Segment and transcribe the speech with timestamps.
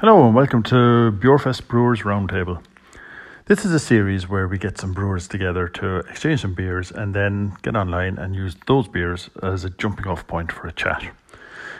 [0.00, 2.62] Hello and welcome to Bjorfest Brewers Roundtable.
[3.46, 7.14] This is a series where we get some brewers together to exchange some beers and
[7.14, 11.02] then get online and use those beers as a jumping off point for a chat.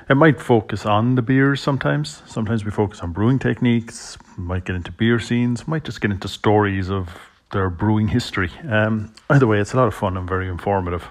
[0.08, 2.22] It might focus on the beers sometimes.
[2.24, 6.26] Sometimes we focus on brewing techniques, might get into beer scenes, might just get into
[6.26, 7.10] stories of
[7.53, 8.51] their brewing history.
[8.67, 11.06] Um, either way, it's a lot of fun and very informative.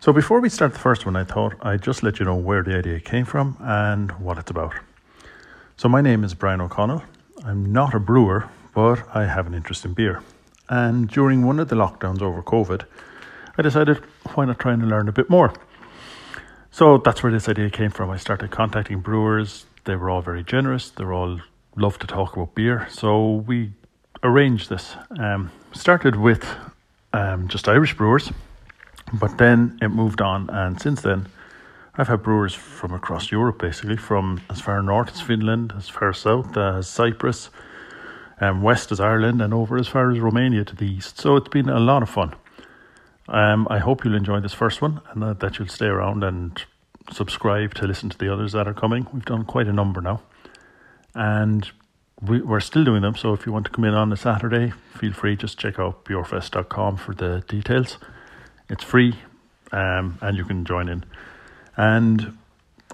[0.00, 2.64] So before we start the first one, I thought I'd just let you know where
[2.64, 4.74] the idea came from and what it's about.
[5.82, 7.02] So, my name is Brian O'Connell.
[7.44, 10.22] I'm not a brewer, but I have an interest in beer.
[10.68, 12.84] And during one of the lockdowns over COVID,
[13.58, 13.96] I decided
[14.34, 15.52] why not try and learn a bit more.
[16.70, 18.10] So that's where this idea came from.
[18.10, 19.66] I started contacting brewers.
[19.82, 20.88] They were all very generous.
[20.90, 21.40] They were all
[21.74, 22.86] love to talk about beer.
[22.88, 23.72] So we
[24.22, 24.94] arranged this.
[25.18, 26.46] Um, started with
[27.12, 28.30] um, just Irish brewers,
[29.12, 31.26] but then it moved on, and since then
[31.94, 36.12] I've had brewers from across Europe, basically, from as far north as Finland, as far
[36.14, 37.50] south as Cyprus,
[38.40, 41.20] um, west as Ireland, and over as far as Romania to the east.
[41.20, 42.34] So it's been a lot of fun.
[43.28, 46.62] Um, I hope you'll enjoy this first one and that, that you'll stay around and
[47.10, 49.06] subscribe to listen to the others that are coming.
[49.12, 50.22] We've done quite a number now.
[51.14, 51.70] And
[52.20, 53.16] we, are still doing them.
[53.16, 55.36] So if you want to come in on a Saturday, feel free.
[55.36, 57.98] Just check out bjorfest.com for the details.
[58.68, 59.18] It's free
[59.72, 61.04] um, and you can join in.
[61.76, 62.36] And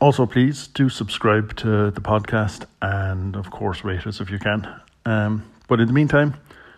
[0.01, 4.81] also, please do subscribe to the podcast and, of course, rate us if you can.
[5.05, 6.35] Um, but in the meantime,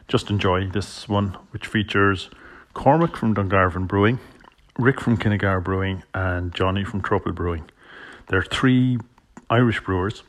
[0.08, 2.30] just enjoy this one, which features
[2.74, 4.18] Cormac from Dungarvan Brewing,
[4.78, 7.68] Rick from Kinnegar Brewing, and Johnny from Trouble Brewing.
[8.28, 8.98] They're three
[9.50, 10.22] Irish brewers,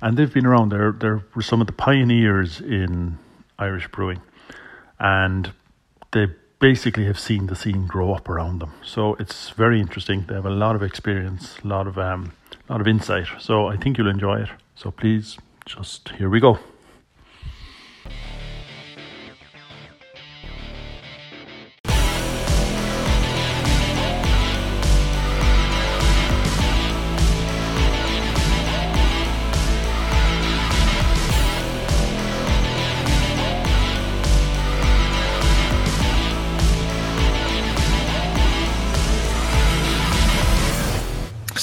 [0.00, 0.70] and they've been around.
[0.70, 3.18] They're, they're some of the pioneers in
[3.58, 4.20] Irish brewing,
[4.98, 5.52] and
[6.12, 6.26] they
[6.64, 8.72] basically have seen the scene grow up around them.
[8.82, 10.24] So it's very interesting.
[10.26, 12.32] They have a lot of experience, a lot of um,
[12.70, 13.26] lot of insight.
[13.38, 14.48] So I think you'll enjoy it.
[14.74, 16.58] So please, just here we go.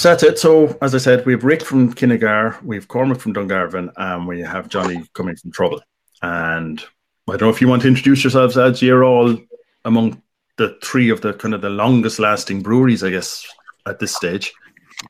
[0.02, 0.38] That's it.
[0.38, 4.26] So as I said, we have Rick from Kinnegar, we have Cormac from Dungarvan, and
[4.26, 5.80] we have Johnny coming from Trouble.
[6.22, 6.84] And
[7.28, 9.36] I don't know if you want to introduce yourselves as you're all
[9.84, 10.20] among
[10.56, 13.46] the three of the kind of the longest lasting breweries, I guess,
[13.86, 14.52] at this stage.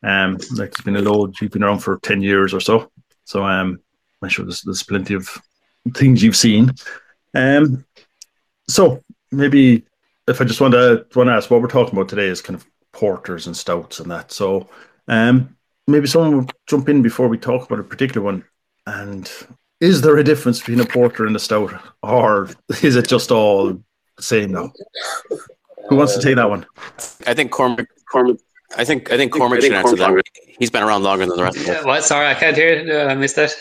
[0.03, 1.41] Um, like it's been a load.
[1.41, 2.91] You've been around for ten years or so,
[3.25, 3.81] so um,
[4.23, 5.29] I'm sure there's, there's plenty of
[5.95, 6.73] things you've seen.
[7.35, 7.85] Um,
[8.69, 9.85] so maybe
[10.29, 12.57] if I just want to want to ask, what we're talking about today is kind
[12.57, 14.33] of porters and stouts and that.
[14.33, 14.69] So
[15.09, 18.45] um, maybe someone will jump in before we talk about a particular one.
[18.87, 19.31] And
[19.81, 21.73] is there a difference between a porter and a stout,
[22.03, 22.51] or
[22.83, 23.81] is it just all
[24.17, 24.73] the same now?
[25.89, 26.67] Who wants to take that one?
[27.27, 27.89] I think Cormac.
[28.11, 28.39] Cormac.
[28.77, 30.23] I think I think Cormac should answer that.
[30.59, 31.85] He's been around longer than the rest of us.
[31.85, 32.05] What?
[32.05, 32.85] Sorry, I can't hear.
[32.85, 33.55] No, I missed that.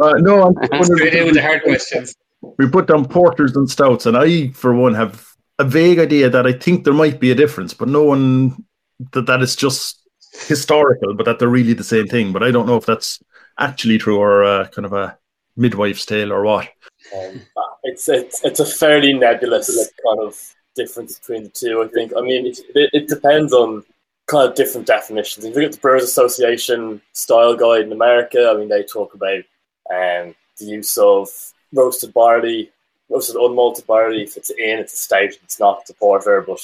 [0.00, 2.14] uh, no, I'm straight in with the hard questions.
[2.58, 5.29] We put down porters and stouts, and I, for one, have
[5.60, 8.64] a vague idea that I think there might be a difference, but no one
[9.12, 10.00] that that is just
[10.48, 12.32] historical, but that they're really the same thing.
[12.32, 13.22] But I don't know if that's
[13.58, 15.18] actually true or uh, kind of a
[15.56, 16.68] midwife's tale or what.
[17.14, 17.42] Um,
[17.82, 19.68] it's it's it's a fairly nebulous
[20.06, 21.82] kind of difference between the two.
[21.82, 22.12] I think.
[22.16, 23.84] I mean, it, it, depends on
[24.26, 25.44] kind of different definitions.
[25.44, 29.12] If you look at the Brewers Association style guide in America, I mean, they talk
[29.12, 29.44] about
[29.90, 31.28] um, the use of
[31.72, 32.70] roasted barley
[33.10, 34.22] roasted unmalted barley.
[34.22, 35.30] If it's in, it's a stout.
[35.42, 36.42] It's not, it's a porter.
[36.46, 36.60] But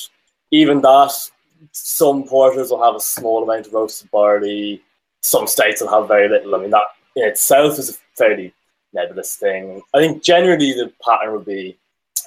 [0.50, 1.12] even that,
[1.72, 4.82] some porters will have a small amount of roasted barley.
[5.22, 6.54] Some stouts will have very little.
[6.54, 6.84] I mean, that
[7.16, 8.52] in itself is a fairly
[8.92, 9.82] nebulous thing.
[9.94, 11.76] I think generally the pattern would be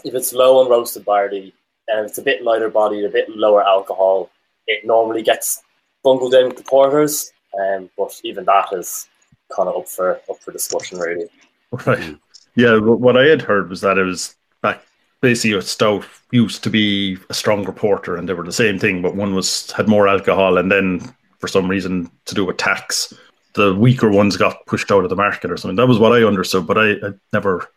[0.04, 1.54] if it's low on roasted barley
[1.88, 4.30] and it's a bit lighter bodied, a bit lower alcohol,
[4.68, 5.62] it normally gets
[6.04, 7.32] bungled in with the porters.
[7.60, 9.10] Um, but even that is
[9.56, 11.28] kind of up for up for discussion, really.
[11.86, 12.18] Right.
[12.56, 14.82] Yeah, what I had heard was that it was back
[15.22, 19.02] basically a stout used to be a stronger porter, and they were the same thing,
[19.02, 21.02] but one was had more alcohol, and then
[21.40, 23.14] for some reason to do with tax,
[23.54, 25.76] the weaker ones got pushed out of the market or something.
[25.76, 27.70] That was what I understood, but I, I never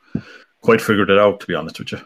[0.60, 2.00] quite figured it out to be honest with you.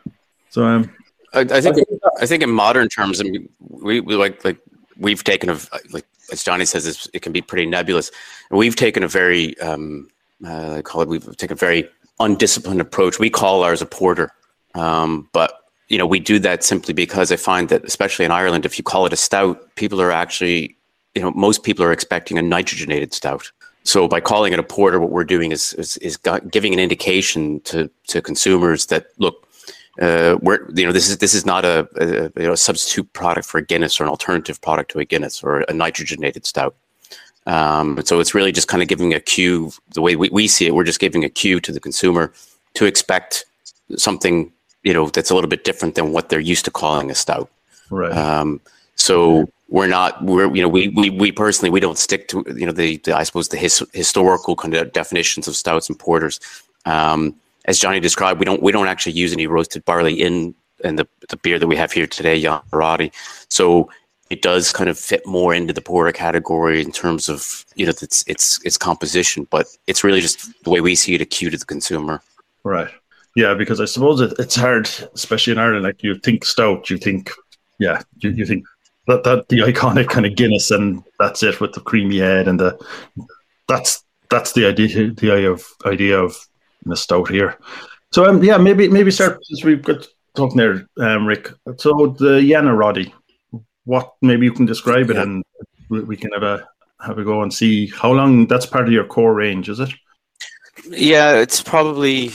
[0.51, 0.91] So um,
[1.35, 1.79] I, I think
[2.21, 4.59] I think in modern terms, I mean, we, we like like
[4.97, 5.59] we've taken a
[5.91, 8.11] like as Johnny says, it can be pretty nebulous.
[8.51, 10.09] We've taken a very um,
[10.45, 11.89] uh, I call it we've taken a very
[12.21, 13.19] undisciplined approach.
[13.19, 14.31] We call ours a porter,
[14.75, 15.53] um, but
[15.89, 18.85] you know we do that simply because I find that especially in Ireland, if you
[18.85, 20.77] call it a stout, people are actually
[21.15, 23.51] you know most people are expecting a nitrogenated stout.
[23.85, 26.19] So by calling it a porter, what we're doing is is, is
[26.51, 29.47] giving an indication to to consumers that look,
[30.01, 33.47] uh, we're you know this is this is not a, a, you know, substitute product
[33.47, 36.75] for a Guinness or an alternative product to a Guinness or a nitrogenated stout.
[37.47, 39.73] Um, so it's really just kind of giving a cue.
[39.95, 42.33] The way we, we see it, we're just giving a cue to the consumer
[42.75, 43.45] to expect
[43.97, 44.53] something
[44.87, 47.51] you know that's a little bit different than what they're used to calling a stout.
[47.91, 48.13] Right.
[48.13, 48.61] Um,
[48.95, 52.67] so we're not we're you know we, we we personally we don't stick to you
[52.67, 56.39] know the, the I suppose the his, historical kind of definitions of stouts and porters.
[56.85, 57.35] Um,
[57.65, 60.55] as Johnny described, we don't we don't actually use any roasted barley in
[60.85, 63.13] in the, the beer that we have here today, Yannarody.
[63.49, 63.91] So
[64.31, 67.93] it does kind of fit more into the porter category in terms of you know
[68.03, 71.51] its its its composition, but it's really just the way we see it, a cue
[71.51, 72.21] to the consumer.
[72.65, 72.91] Right.
[73.37, 75.85] Yeah, because I suppose it, it's hard, especially in Ireland.
[75.85, 77.31] Like you think stout, you think,
[77.79, 78.65] yeah, you, you think
[79.07, 82.59] that that the iconic kind of Guinness, and that's it with the creamy head and
[82.59, 82.79] the
[83.69, 86.37] that's that's the idea the idea of idea of
[86.85, 87.59] the stout here.
[88.13, 91.51] So um, yeah, maybe maybe start since we've got talking there, um, Rick.
[91.77, 93.13] So the Yannarody,
[93.87, 95.43] what maybe you can describe it, and
[95.89, 96.69] we, we can have a
[97.01, 99.93] have a go and see how long that's part of your core range, is it?
[100.89, 102.33] Yeah, it's probably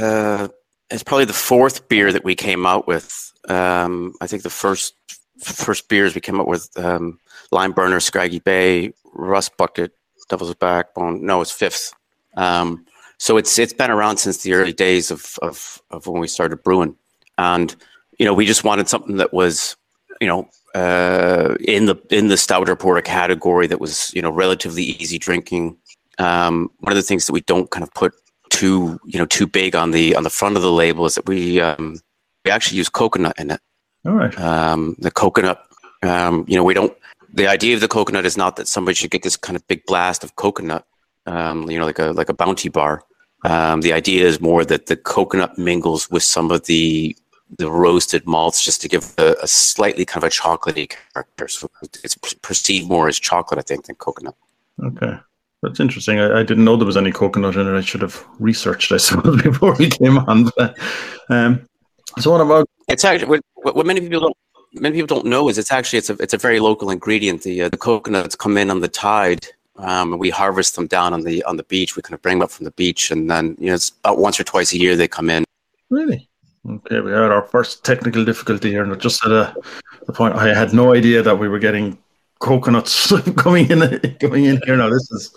[0.00, 0.48] uh,
[0.90, 3.32] it's probably the fourth beer that we came out with.
[3.48, 4.94] Um, I think the first
[5.40, 7.18] first beers we came up with um,
[7.50, 9.92] Lime Burner, Scraggy Bay, Rust Bucket,
[10.28, 11.24] Devil's Backbone.
[11.26, 11.92] No, it's fifth.
[12.36, 12.86] Um,
[13.18, 16.62] so it's it's been around since the early days of, of of when we started
[16.62, 16.96] brewing,
[17.38, 17.74] and
[18.18, 19.76] you know we just wanted something that was
[20.20, 24.82] you know uh, in the in the stouter porter category that was you know relatively
[24.82, 25.76] easy drinking.
[26.18, 28.14] Um, one of the things that we don't kind of put
[28.50, 31.26] too you know too big on the on the front of the label is that
[31.26, 31.98] we um,
[32.44, 33.60] we actually use coconut in it.
[34.04, 34.38] All right.
[34.38, 35.62] Um, the coconut,
[36.02, 36.96] um, you know, we don't.
[37.34, 39.86] The idea of the coconut is not that somebody should get this kind of big
[39.86, 40.86] blast of coconut,
[41.26, 43.02] um, you know, like a like a bounty bar.
[43.44, 47.16] Um, the idea is more that the coconut mingles with some of the
[47.58, 51.48] the roasted malts just to give a, a slightly kind of a chocolatey character.
[51.48, 51.70] So
[52.02, 54.34] it's perceived more as chocolate, I think, than coconut.
[54.82, 55.18] Okay.
[55.62, 56.18] That's interesting.
[56.18, 57.78] I, I, didn't know there was any coconut in it.
[57.78, 60.50] I should have researched, I suppose, before we came on.
[60.56, 60.78] But,
[61.28, 61.68] um,
[62.18, 62.68] so what about?
[62.88, 64.36] It's actually what, what, many people don't
[64.74, 67.42] many people don't know is it's actually it's a it's a very local ingredient.
[67.42, 69.46] The uh, the coconuts come in on the tide.
[69.76, 71.96] Um, and we harvest them down on the on the beach.
[71.96, 74.18] We kind of bring them up from the beach, and then you know it's about
[74.18, 75.44] once or twice a year they come in.
[75.88, 76.28] Really?
[76.68, 79.54] Okay, we had our first technical difficulty here, and just at a,
[80.06, 81.98] the point I had no idea that we were getting
[82.38, 84.76] coconuts coming in coming in here.
[84.76, 85.34] Now this is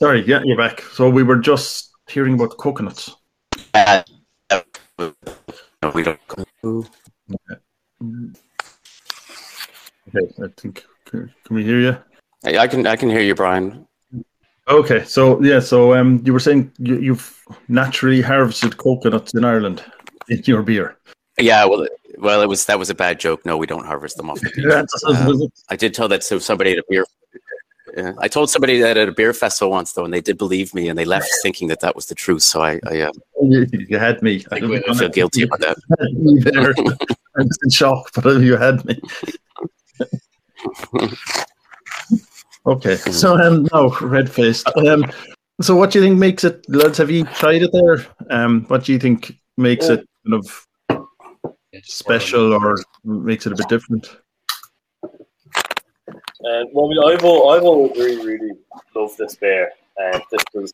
[0.00, 0.80] sorry, yeah, you're back.
[0.92, 3.14] So we were just hearing about coconuts.
[3.74, 4.02] Uh,
[5.94, 6.20] we don't.
[6.64, 7.60] Okay.
[10.08, 11.96] okay, I think can we hear you?
[12.58, 13.85] I can I can hear you, Brian.
[14.68, 19.84] Okay, so yeah, so um, you were saying you, you've naturally harvested coconuts in Ireland
[20.28, 20.96] in your beer.
[21.38, 21.86] Yeah, well,
[22.18, 23.46] well, it was that was a bad joke.
[23.46, 24.66] No, we don't harvest them off the beach.
[25.16, 27.04] um, I did tell that to somebody at a beer.
[27.96, 30.74] Yeah, I told somebody that at a beer festival once, though, and they did believe
[30.74, 32.42] me, and they left thinking that that was the truth.
[32.42, 34.44] So I, I uh, you, you, had me.
[34.50, 35.76] I, I feel guilty about that.
[37.38, 39.00] I was in shock, but you had me.
[42.66, 44.68] Okay, so um, no red faced.
[44.76, 45.04] Um,
[45.60, 46.98] so what do you think makes it, lads?
[46.98, 48.06] Have you tried it there?
[48.30, 50.66] Um, what do you think makes it kind of
[51.82, 54.18] special or makes it a bit different?
[56.44, 58.52] Uh, well, I mean, I've, I've always really, really
[58.94, 59.72] loved this beer.
[59.96, 60.72] And this was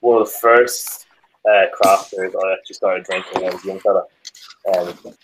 [0.00, 1.06] one of the first
[1.48, 4.04] uh, craft beers I actually started drinking when I was a young fella.
[4.74, 5.14] Um,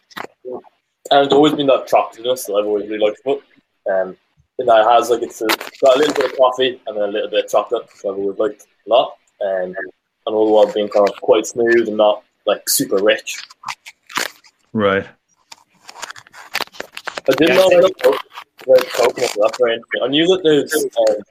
[1.10, 3.42] and it's always been that chocolatiness that I've always really liked about
[3.90, 4.16] um,
[4.62, 7.08] and that it has like it's a, got a little bit of coffee and then
[7.08, 9.16] a little bit of chocolate, which I've always liked a lot.
[9.44, 9.74] Um,
[10.24, 13.42] and all the while being kind of quite smooth and not like super rich.
[14.72, 15.04] Right.
[17.28, 19.34] I didn't yeah, know about coconut.
[19.36, 20.00] That's very interesting.
[20.02, 20.72] I knew that there's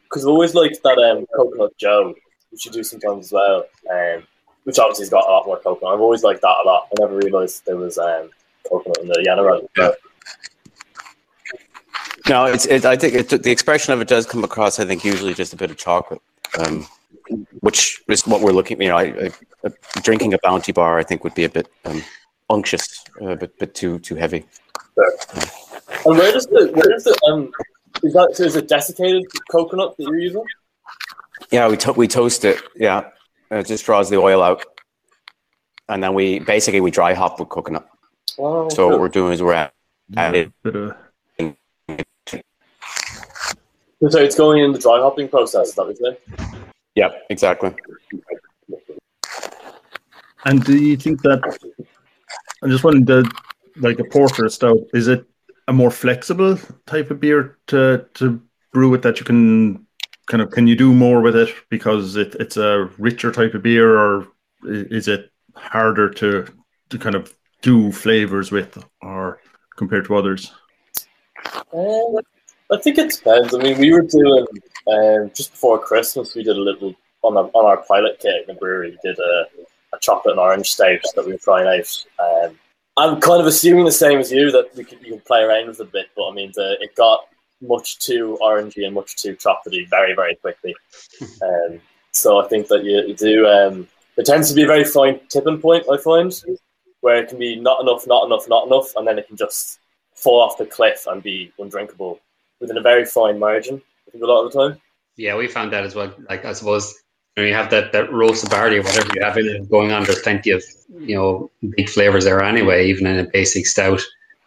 [0.04, 2.14] because um, I always liked that um, coconut Joe,
[2.50, 4.24] which you do sometimes as well, um,
[4.66, 5.94] which obviously has got a lot more coconut.
[5.94, 6.88] I've always liked that a lot.
[6.92, 8.30] I never realised there was um,
[8.70, 9.66] coconut in the Yanara.
[9.78, 9.92] Yeah.
[12.32, 12.66] No, it's.
[12.66, 14.80] It, I think it, the expression of it does come across.
[14.80, 16.22] I think usually just a bit of chocolate,
[16.58, 16.88] um,
[17.60, 18.82] which is what we're looking.
[18.82, 19.32] You know, I,
[19.66, 19.70] I,
[20.02, 22.02] drinking a bounty bar, I think, would be a bit um,
[22.50, 24.46] unctuous, a bit, bit too too heavy.
[24.96, 25.14] Sure.
[26.06, 27.52] And where does the where does the um
[28.02, 30.46] is that so is it desiccated coconut that you're using?
[31.52, 32.62] Yeah, we to- we toast it.
[32.78, 33.10] Yeah,
[33.50, 34.64] it just draws the oil out,
[35.90, 37.90] and then we basically we dry hop with coconut.
[38.40, 39.70] Oh, so what we're doing is we're
[40.16, 40.54] adding.
[44.10, 45.70] So it's going in the dry hopping process.
[45.70, 46.64] Is that what you're saying?
[46.96, 47.72] Yeah, exactly.
[50.46, 51.40] And do you think that?
[52.64, 53.32] I'm just wondering, the
[53.78, 55.26] like a porter stout, is it
[55.68, 58.42] a more flexible type of beer to to
[58.74, 59.86] brew with that you can
[60.28, 63.62] kind of can you do more with it because it, it's a richer type of
[63.62, 64.28] beer, or
[64.64, 66.48] is it harder to
[66.90, 69.40] to kind of do flavors with, or
[69.76, 70.52] compared to others?
[71.74, 72.18] Um,
[72.72, 73.54] I think it depends.
[73.54, 74.46] I mean, we were doing
[74.88, 76.36] um, just before Christmas.
[76.36, 78.92] We did a little on our, on our pilot kit in the brewery.
[78.92, 79.46] We did a,
[79.94, 82.06] a chocolate and orange stout that we were trying out.
[82.20, 82.58] Um,
[82.98, 85.68] I'm kind of assuming the same as you that we could you can play around
[85.68, 87.28] with a bit, but I mean, the, it got
[87.62, 90.76] much too orangey and much too chocolatey very very quickly.
[91.44, 91.80] Um,
[92.12, 93.48] so I think that you, you do.
[93.48, 95.86] Um, there tends to be a very fine tipping point.
[95.92, 96.32] I find
[97.00, 99.80] where it can be not enough, not enough, not enough, and then it can just
[100.14, 102.20] fall off the cliff and be undrinkable
[102.62, 103.82] within a very fine margin.
[104.08, 104.82] I think a lot of the time.
[105.18, 106.14] Yeah, we found that as well.
[106.30, 106.96] Like I suppose
[107.36, 110.04] when you have that, that roasted barley or whatever you have in it going on,
[110.04, 110.64] there's plenty of
[111.00, 114.02] you know big flavors there anyway, even in a basic stout.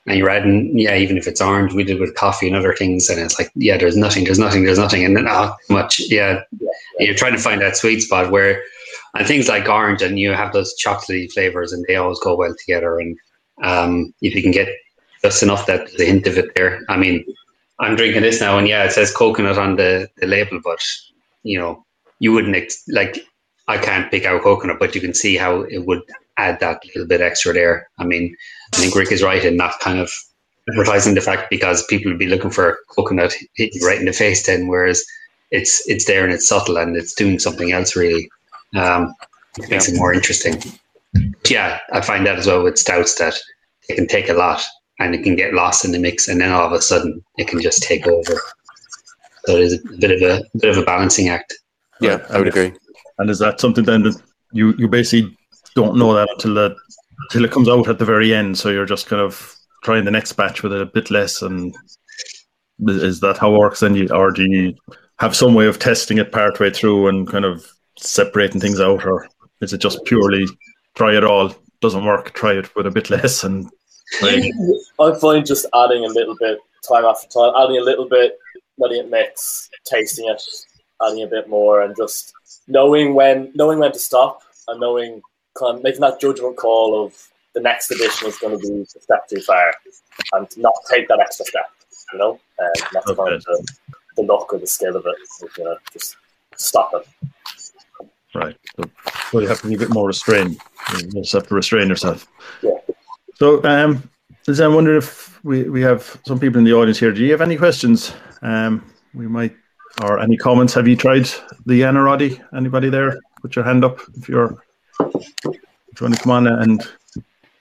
[0.07, 3.09] And you're adding, yeah, even if it's orange, we did with coffee and other things,
[3.09, 6.43] and it's like, yeah, there's nothing, there's nothing, there's nothing, and then ah, much, yeah.
[6.99, 8.63] You're trying to find that sweet spot where,
[9.15, 12.55] and things like orange, and you have those chocolatey flavors, and they always go well
[12.55, 12.99] together.
[12.99, 13.17] And
[13.63, 14.69] um, if you can get
[15.23, 17.25] just enough that the hint of it there, I mean,
[17.81, 20.81] I'm drinking this now, and yeah, it says coconut on the, the label, but
[21.43, 21.85] you know,
[22.19, 23.19] you wouldn't ex- like.
[23.67, 26.03] I can't pick out coconut, but you can see how it would
[26.37, 27.89] add that little bit extra there.
[27.99, 28.37] I mean,
[28.75, 30.13] I think Rick is right in not kind of
[30.69, 34.13] advertising the fact because people would be looking for coconut hit you right in the
[34.13, 35.05] face then, whereas
[35.51, 38.29] it's it's there and it's subtle and it's doing something else really.
[38.77, 39.15] Um,
[39.59, 40.61] it makes it more interesting.
[41.13, 43.35] But yeah, I find that as well with stouts that
[43.89, 44.63] it can take a lot
[44.99, 47.49] and it can get lost in the mix, and then all of a sudden it
[47.49, 48.41] can just take over.
[49.47, 51.55] So it is a bit of a bit of a balancing act.
[52.01, 52.73] Yeah, I would agree.
[53.19, 54.21] And is that something then that
[54.53, 55.37] you you basically
[55.75, 56.77] don't know that until that
[57.29, 58.57] until it comes out at the very end?
[58.59, 61.75] So you're just kind of trying the next batch with a bit less, and
[62.89, 63.81] is- is that how it works?
[63.81, 64.75] Then you or do you
[65.19, 69.29] have some way of testing it partway through and kind of separating things out, or
[69.61, 70.47] is it just purely
[70.95, 71.55] try it all?
[71.81, 72.33] Doesn't work.
[72.33, 73.69] Try it with a bit less, and
[74.13, 74.51] try
[75.01, 78.39] I find just adding a little bit time after time, adding a little bit,
[78.79, 80.43] letting it mix, tasting it,
[81.03, 82.33] adding a bit more, and just
[82.69, 85.21] knowing when knowing when to stop and knowing
[85.59, 87.15] kind of making that judgment call of
[87.55, 89.73] the next edition is going to be a step too far
[90.33, 91.67] and not take that extra step.
[92.13, 93.35] You know, and that's kind Okay.
[93.37, 93.67] of the,
[94.17, 95.17] the luck or the skill of it.
[95.57, 96.17] You know, just
[96.57, 97.07] stop it.
[98.35, 98.57] Right.
[98.77, 98.91] So,
[99.31, 100.59] so you have to be a bit more restrained.
[100.99, 102.27] You just have to restrain yourself.
[102.63, 102.73] Yeah.
[103.35, 104.09] So, um,
[104.47, 107.13] Liz, I wonder if we, we have some people in the audience here.
[107.13, 108.15] Do you have any questions?
[108.43, 109.57] Um, we might,
[110.03, 110.75] or any comments?
[110.75, 111.25] Have you tried
[111.67, 112.43] the Yannarody?
[112.57, 113.19] Anybody there?
[113.43, 114.63] Put your hand up if you're.
[115.01, 116.89] If you want to come on and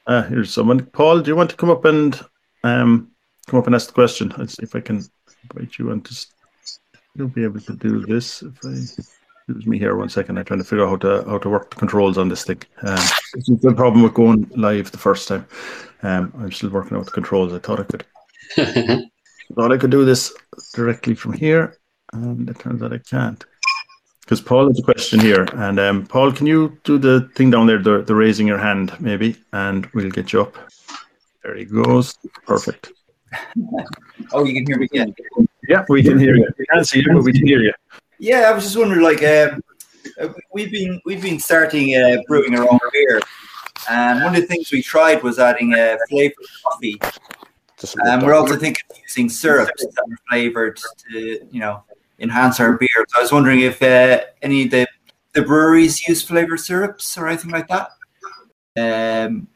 [0.08, 0.86] uh, here's someone.
[0.88, 2.20] Paul, do you want to come up and
[2.64, 3.12] um,
[3.48, 4.34] come up and ask the question?
[4.38, 5.04] Let's see if I can
[5.44, 6.34] invite you and just.
[7.16, 9.04] You'll be able to do this if I.
[9.50, 10.38] It was me here one second.
[10.38, 12.62] I'm trying to figure out how to how to work the controls on this thing.
[12.82, 15.46] Um, this is the problem with going live the first time.
[16.02, 17.54] Um, I'm still working out the controls.
[17.54, 18.06] I thought I could
[19.56, 20.34] thought I could do this
[20.74, 21.78] directly from here,
[22.14, 23.44] and it turns out I can't.
[24.22, 27.68] Because Paul has a question here, and um, Paul, can you do the thing down
[27.68, 30.56] there, the, the raising your hand, maybe, and we'll get you up.
[31.44, 32.18] There he goes.
[32.46, 32.92] Perfect.
[34.32, 35.14] Oh, you can hear me again.
[35.68, 36.48] Yeah, we can hear you.
[36.58, 37.74] We can't see you, but we can hear you.
[38.24, 39.62] Yeah, I was just wondering, like, um,
[40.18, 43.20] uh, we've been we've been starting uh, brewing our own beer,
[43.90, 46.98] and one of the things we tried was adding a uh, flavored coffee.
[48.06, 50.80] And we're also thinking of using syrups that are flavored
[51.12, 51.84] to, you know,
[52.18, 53.06] enhance our beer.
[53.10, 54.88] So I was wondering if uh, any of the
[55.34, 57.90] the breweries use flavored syrups or anything like that.
[58.78, 59.48] Um,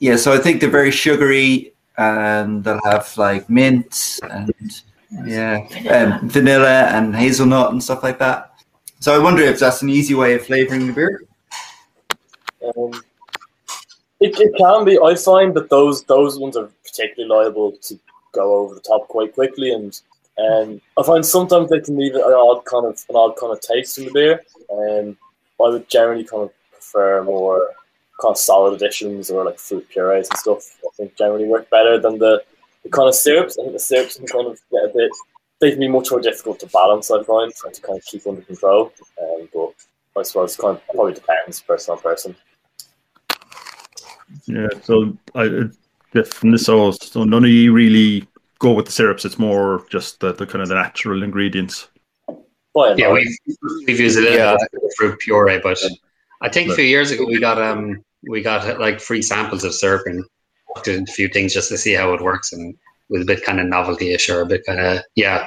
[0.00, 4.52] yeah, so I think they're very sugary, and they'll have like mint and
[5.24, 8.54] yeah, um, vanilla and hazelnut and stuff like that.
[9.00, 11.22] So I wonder if that's an easy way of flavoring the beer.
[12.64, 12.92] Um,
[14.20, 14.98] it, it can be.
[14.98, 17.98] I find that those those ones are particularly liable to
[18.32, 20.00] go over the top quite quickly, and
[20.38, 23.60] um, I find sometimes they can leave an odd kind of an odd kind of
[23.60, 24.42] taste in the beer.
[24.72, 25.16] Um,
[25.60, 27.70] I would generally kind of prefer more
[28.20, 30.76] kind of solid additions or like fruit purees and stuff.
[30.84, 32.42] I think generally work better than the,
[32.86, 33.58] the kind of syrups.
[33.58, 35.10] I think the syrups can kind of get a bit.
[35.60, 37.10] They can be much more difficult to balance.
[37.10, 38.92] I find and to kind of keep under control.
[39.20, 39.72] Um, but
[40.16, 42.36] I suppose it kind of probably depends person on person.
[44.46, 45.68] Yeah, so I uh,
[46.14, 48.26] yeah, from this all, so none of you really
[48.58, 49.24] go with the syrups.
[49.24, 51.88] It's more just the, the kind of the natural ingredients.
[52.76, 53.36] yeah, we've,
[53.86, 54.56] we've used a little yeah.
[54.96, 55.78] fruit puree, but
[56.42, 59.74] I think a few years ago we got um we got like free samples of
[59.74, 60.28] syrup and did
[60.86, 62.76] a few things just to see how it works and
[63.08, 65.46] with a bit kind of novelty-ish or a bit kind of yeah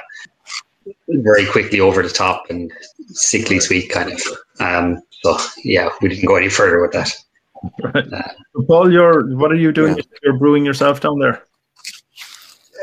[1.08, 2.72] very quickly over the top and
[3.08, 4.22] sickly sweet kind of
[4.60, 7.12] um so yeah we didn't go any further with that
[7.94, 8.12] right.
[8.12, 8.22] Uh,
[8.66, 10.02] paul you're what are you doing yeah.
[10.22, 11.42] you're brewing yourself down there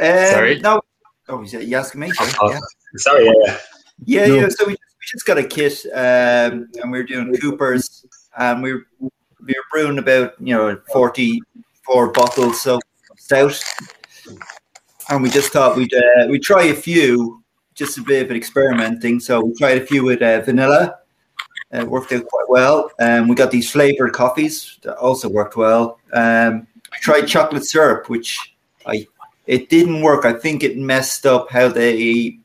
[0.01, 0.81] um, sorry no
[1.29, 2.59] oh you asking me sorry, oh, yeah.
[2.97, 3.57] sorry yeah
[4.05, 4.35] yeah, no.
[4.35, 4.77] yeah so we, we
[5.11, 8.05] just got a kit um and we are doing coopers
[8.37, 8.73] and we
[9.47, 10.75] we were brewing about you know
[11.87, 12.79] 44 bottles of
[13.17, 13.63] stout
[15.09, 17.41] and we just thought we'd uh, we try a few,
[17.75, 19.19] just a bit of experimenting.
[19.19, 20.99] So we tried a few with uh, vanilla.
[21.71, 22.91] It uh, worked out quite well.
[22.99, 25.99] Um, we got these flavored coffees that also worked well.
[26.13, 29.05] Um, we tried chocolate syrup, which I
[29.45, 30.25] it didn't work.
[30.25, 32.39] I think it messed up how they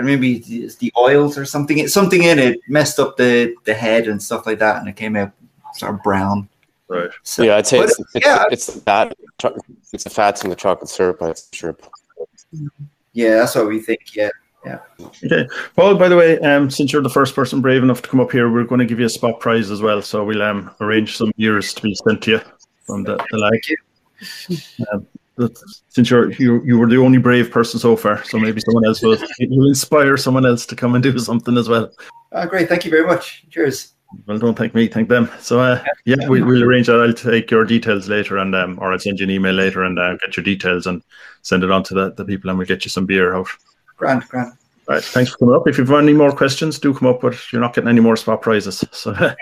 [0.00, 4.22] maybe it's the oils or something something in it messed up the the head and
[4.22, 5.32] stuff like that, and it came out
[5.74, 6.48] sort of brown.
[6.92, 7.10] Right.
[7.22, 8.44] So, yeah, I'd say it's, it's, yeah.
[8.50, 9.16] it's the fat,
[9.92, 11.18] it's the fats in the chocolate syrup.
[11.20, 11.76] That's sure.
[13.12, 14.14] Yeah, that's what we think.
[14.14, 14.30] Yeah.
[14.64, 14.78] Yeah.
[15.00, 15.48] Okay.
[15.74, 18.30] Paul, by the way, um, since you're the first person brave enough to come up
[18.30, 20.02] here, we're going to give you a spot prize as well.
[20.02, 22.40] So we'll um, arrange some beers to be sent to you
[22.86, 23.60] from the, the lag.
[24.92, 25.06] Um,
[25.88, 29.02] since you're you you were the only brave person so far, so maybe someone else
[29.02, 31.90] will, will inspire someone else to come and do something as well.
[32.32, 32.68] Oh, great!
[32.68, 33.44] Thank you very much.
[33.50, 33.91] Cheers.
[34.26, 35.30] Well, don't thank me, thank them.
[35.40, 37.00] So, uh, yeah, we, will arrange that.
[37.00, 39.98] I'll take your details later, and um, or I'll send you an email later and
[39.98, 41.02] uh, get your details and
[41.42, 43.48] send it on to the, the people, and we'll get you some beer out.
[43.96, 44.52] Grand, grand.
[44.88, 45.68] All right, thanks for coming up.
[45.68, 48.16] If you've got any more questions, do come up, but you're not getting any more
[48.16, 48.84] spot prizes.
[48.90, 49.32] So, so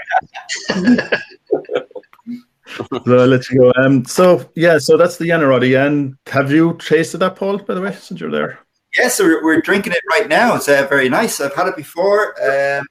[3.06, 3.72] I'll let you go.
[3.82, 5.84] Um, so yeah, so that's the Yannarody.
[5.84, 7.58] And have you tasted that, Paul?
[7.58, 8.58] By the way, since you're there.
[8.96, 10.56] Yes, so we're, we're drinking it right now.
[10.56, 11.40] It's uh, very nice.
[11.40, 12.34] I've had it before.
[12.42, 12.84] Um,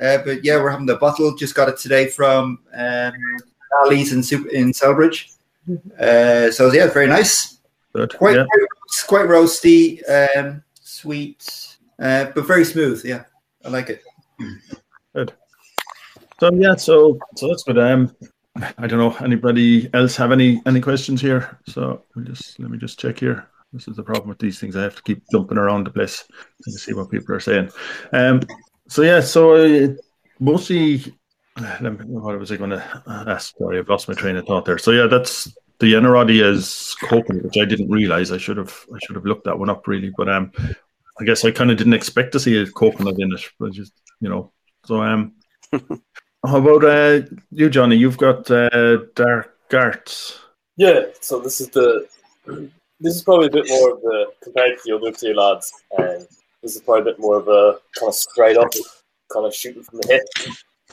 [0.00, 1.34] uh, but yeah, we're having the bottle.
[1.34, 3.12] Just got it today from um,
[3.82, 5.36] Ali's in in Celbridge.
[5.98, 7.58] Uh, so yeah, very nice.
[7.94, 8.16] Good.
[8.16, 8.44] Quite yeah.
[8.44, 10.00] quite, quite roasty,
[10.36, 13.04] um, sweet, uh, but very smooth.
[13.04, 13.24] Yeah,
[13.64, 14.02] I like it.
[15.14, 15.32] Good.
[16.40, 17.78] So yeah, so so that's good.
[17.78, 18.14] Um,
[18.78, 19.16] I don't know.
[19.24, 21.58] Anybody else have any any questions here?
[21.66, 23.48] So we'll just let me just check here.
[23.72, 24.76] This is the problem with these things.
[24.76, 26.24] I have to keep jumping around the place
[26.64, 27.70] to see what people are saying.
[28.12, 28.40] Um,
[28.88, 29.88] so yeah, so uh,
[30.40, 30.98] mostly,
[31.56, 33.56] what was I going to ask?
[33.56, 34.78] Sorry, I've lost my train of thought there.
[34.78, 38.32] So yeah, that's the Yannarody is coconut, which I didn't realize.
[38.32, 40.52] I should have I should have looked that one up really, but um,
[41.20, 43.92] I guess I kind of didn't expect to see a coconut in it, but just
[44.20, 44.52] you know.
[44.84, 45.34] So um,
[45.72, 47.96] how about uh, you, Johnny?
[47.96, 50.40] You've got uh, dark arts.
[50.76, 52.06] Yeah, so this is the
[53.00, 56.26] this is probably a bit more of the compared to the other two lads, um,
[56.66, 58.72] this is probably a bit more of a kind of straight up,
[59.32, 60.26] kind of shooting from the hip,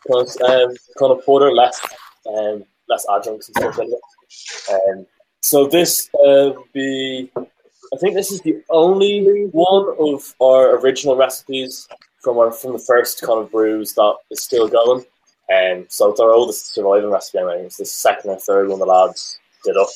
[0.07, 1.81] kind of, um, kind of porter, less
[2.27, 4.73] um, less adjuncts and stuff like that.
[4.73, 5.07] Um,
[5.41, 11.87] so this uh, be, I think this is the only one of our original recipes
[12.21, 15.03] from our from the first kind of brews that is still going.
[15.49, 17.39] And um, so it's our oldest surviving recipe.
[17.39, 19.89] I mean, it's the second or third one the lads did up.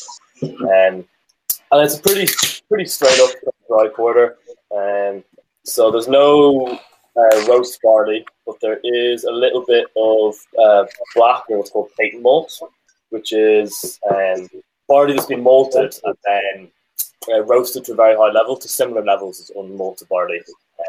[0.43, 1.05] Um,
[1.71, 2.27] and it's a pretty
[2.67, 3.29] pretty straight up
[3.67, 4.37] dry porter.
[4.75, 5.23] Um,
[5.67, 6.79] so there's no
[7.17, 11.89] uh, roast barley, but there is a little bit of uh, black, or what's called
[11.99, 12.57] patent malt,
[13.09, 14.47] which is um,
[14.87, 16.71] barley that's been malted and then
[17.33, 20.39] uh, roasted to a very high level, to similar levels as unmalted barley.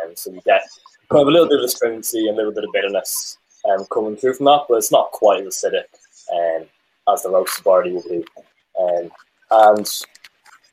[0.04, 0.62] Um, so you get
[1.10, 3.36] kind of a little bit of astringency and a little bit of bitterness
[3.68, 5.84] um, coming through from that, but it's not quite as acidic
[6.32, 6.66] um,
[7.12, 8.24] as the roasted barley will be.
[8.80, 9.10] Um,
[9.50, 10.04] and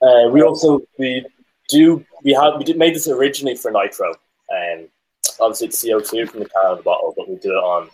[0.01, 1.25] uh, we also we
[1.67, 4.13] do we have we did made this originally for nitro,
[4.49, 4.87] and um,
[5.39, 7.89] obviously it's CO two from the can of the bottle, but we do it on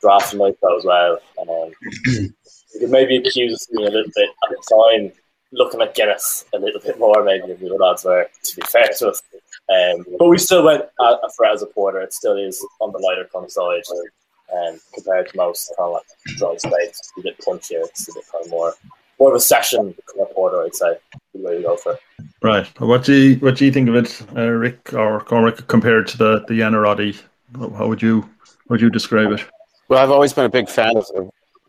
[0.00, 1.18] draft nitro as well.
[1.40, 1.72] Um,
[2.06, 5.12] you could maybe accuse me a little bit at the time
[5.52, 8.88] looking at Guinness a little bit more maybe than the lads were, to be fair
[8.98, 9.22] to us.
[9.68, 10.84] Um, but we still went
[11.36, 12.00] for as a porter.
[12.00, 13.82] It still is on the lighter kind of side,
[14.54, 17.12] um, compared to most kind of like dry stouts.
[17.18, 17.84] A bit punchier.
[17.84, 18.72] It's a bit kind of more
[19.22, 20.96] more of a session kind of porter, I'd say.
[21.32, 21.96] The way to go for.
[22.42, 22.66] Right.
[22.80, 26.18] What do you what do you think of it, uh, Rick or Cormac, compared to
[26.18, 27.12] the the Yannarody?
[27.78, 29.42] How would you how would you describe it?
[29.88, 31.06] Well, I've always been a big fan of.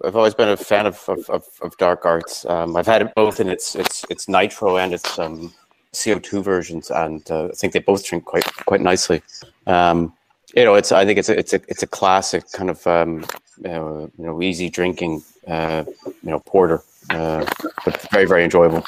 [0.03, 2.45] I've always been a fan of of, of, of dark arts.
[2.45, 5.53] Um, I've had it both in its its its nitro and its um,
[5.93, 9.21] CO two versions, and uh, I think they both drink quite quite nicely.
[9.67, 10.13] Um,
[10.55, 13.25] you know, it's I think it's a, it's a it's a classic kind of um,
[13.63, 16.81] you, know, you know easy drinking uh, you know porter,
[17.13, 17.45] uh,
[17.85, 18.83] but very very enjoyable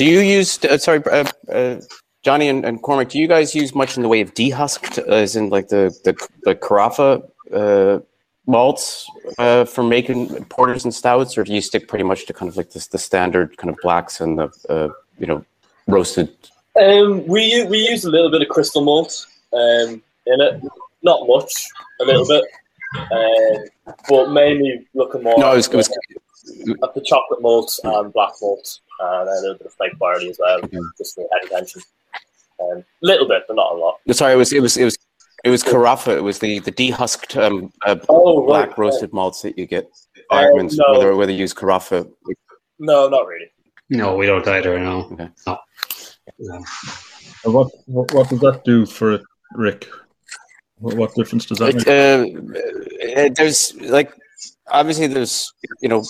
[0.00, 0.64] Do you use?
[0.64, 1.78] Uh, sorry, uh, uh,
[2.22, 3.10] Johnny and, and, Cormac.
[3.10, 6.14] Do you guys use much in the way of dehusked, as in like the the
[6.44, 8.00] the carafa uh,
[8.46, 12.48] malts uh, for making porters and stouts, or do you stick pretty much to kind
[12.48, 15.44] of like this the standard kind of blacks and the uh, you know
[15.86, 16.30] roasted?
[16.80, 20.62] Um, we we use a little bit of crystal malt um, in it,
[21.02, 21.52] not much,
[22.00, 22.44] a little bit,
[22.96, 25.36] um, but mainly looking more.
[25.36, 25.90] No, it was, it was
[26.82, 30.38] at the chocolate malt and black malt, and a little bit of flake barley as
[30.38, 30.78] well, mm-hmm.
[30.98, 31.82] just for head attention.
[32.60, 33.98] A um, little bit, but not a lot.
[34.12, 34.98] Sorry, it was it was it was
[35.44, 36.16] it was carafa.
[36.16, 39.90] It was the the dehusked um, uh, oh, black right, roasted malts that you get.
[40.30, 40.92] Uh, no.
[40.92, 42.08] whether whether you use carafa.
[42.78, 43.50] No, not really.
[43.88, 44.78] No, we don't either.
[44.78, 45.08] No.
[45.12, 45.28] Okay.
[45.46, 45.58] no.
[46.38, 46.64] no.
[47.44, 49.22] What, what what does that do for it,
[49.54, 49.88] Rick?
[50.78, 53.16] What, what difference does that it, make?
[53.16, 54.12] Uh, there's like
[54.68, 56.04] obviously there's you know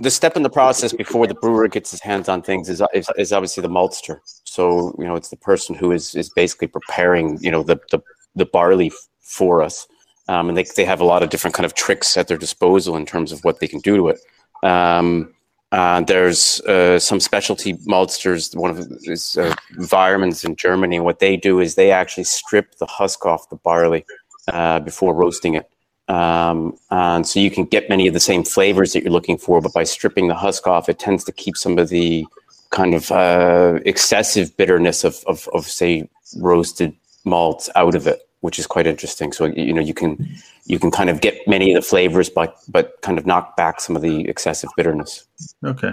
[0.00, 3.08] the step in the process before the brewer gets his hands on things is, is,
[3.16, 4.20] is obviously the maltster.
[4.44, 8.00] So you know it's the person who is is basically preparing you know the the
[8.34, 9.86] the barley for us.
[10.28, 12.96] Um, and they, they have a lot of different kind of tricks at their disposal
[12.96, 14.20] in terms of what they can do to it.
[14.62, 15.34] Um,
[15.72, 18.54] uh, there's uh, some specialty maltsters.
[18.56, 21.00] One of them is uh, Weyermann's in Germany.
[21.00, 24.04] What they do is they actually strip the husk off the barley
[24.48, 25.70] uh, before roasting it,
[26.08, 29.60] um, and so you can get many of the same flavors that you're looking for.
[29.60, 32.26] But by stripping the husk off, it tends to keep some of the
[32.70, 36.94] kind of uh, excessive bitterness of, of, of say roasted
[37.24, 39.32] malts out of it which is quite interesting.
[39.32, 40.28] So you know you can
[40.66, 43.80] you can kind of get many of the flavors, but but kind of knock back
[43.80, 45.26] some of the excessive bitterness.
[45.64, 45.90] Okay,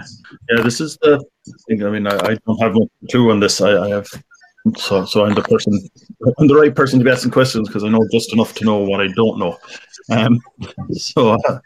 [0.50, 1.24] yeah, this is the
[1.68, 1.84] thing.
[1.84, 3.60] I mean, I, I don't have much clue on this.
[3.60, 4.08] I, I, have
[4.74, 5.88] so so I'm the person,
[6.38, 8.78] I'm the right person to be asking questions because I know just enough to know
[8.78, 9.56] what I don't know.
[10.10, 10.40] Um,
[10.92, 11.58] so uh,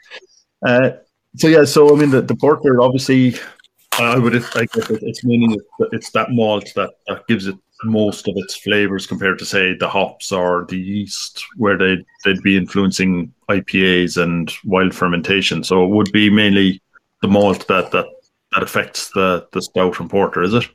[0.66, 0.90] uh,
[1.36, 3.34] so yeah, so I mean the the porter obviously.
[3.94, 5.58] I would I guess it's meaning
[5.92, 9.88] it's that malt that, that gives it most of its flavors compared to say the
[9.88, 15.64] hops or the yeast where they they'd be influencing IPAs and wild fermentation.
[15.64, 16.80] So it would be mainly
[17.22, 18.06] the malt that that
[18.52, 20.68] that affects the the stout and porter, is it?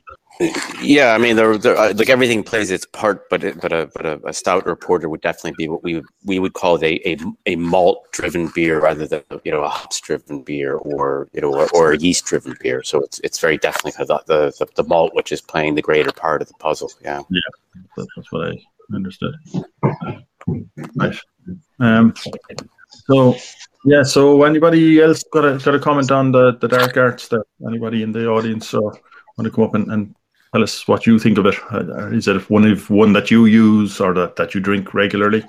[0.82, 3.90] Yeah, I mean, they're, they're, uh, like everything plays its part, but it, but a
[3.94, 7.00] but a, a, stout or porter would definitely be what we we would call a
[7.06, 11.40] a, a malt driven beer rather than you know a hops driven beer or you
[11.40, 12.82] know or, or a yeast driven beer.
[12.82, 16.42] So it's it's very definitely the, the the malt which is playing the greater part
[16.42, 16.90] of the puzzle.
[17.02, 17.40] Yeah, yeah,
[17.96, 19.34] that's what I understood.
[20.96, 21.16] Right.
[21.80, 22.14] Um.
[23.06, 23.36] So
[23.86, 24.02] yeah.
[24.02, 27.28] So anybody else got a got a comment on the the dark arts?
[27.28, 28.68] There, anybody in the audience?
[28.68, 28.92] So
[29.36, 30.15] want to come up and, and
[30.56, 31.54] tell us what you think of it.
[31.70, 35.44] Uh, it one of one that you use or that, that you drink regularly?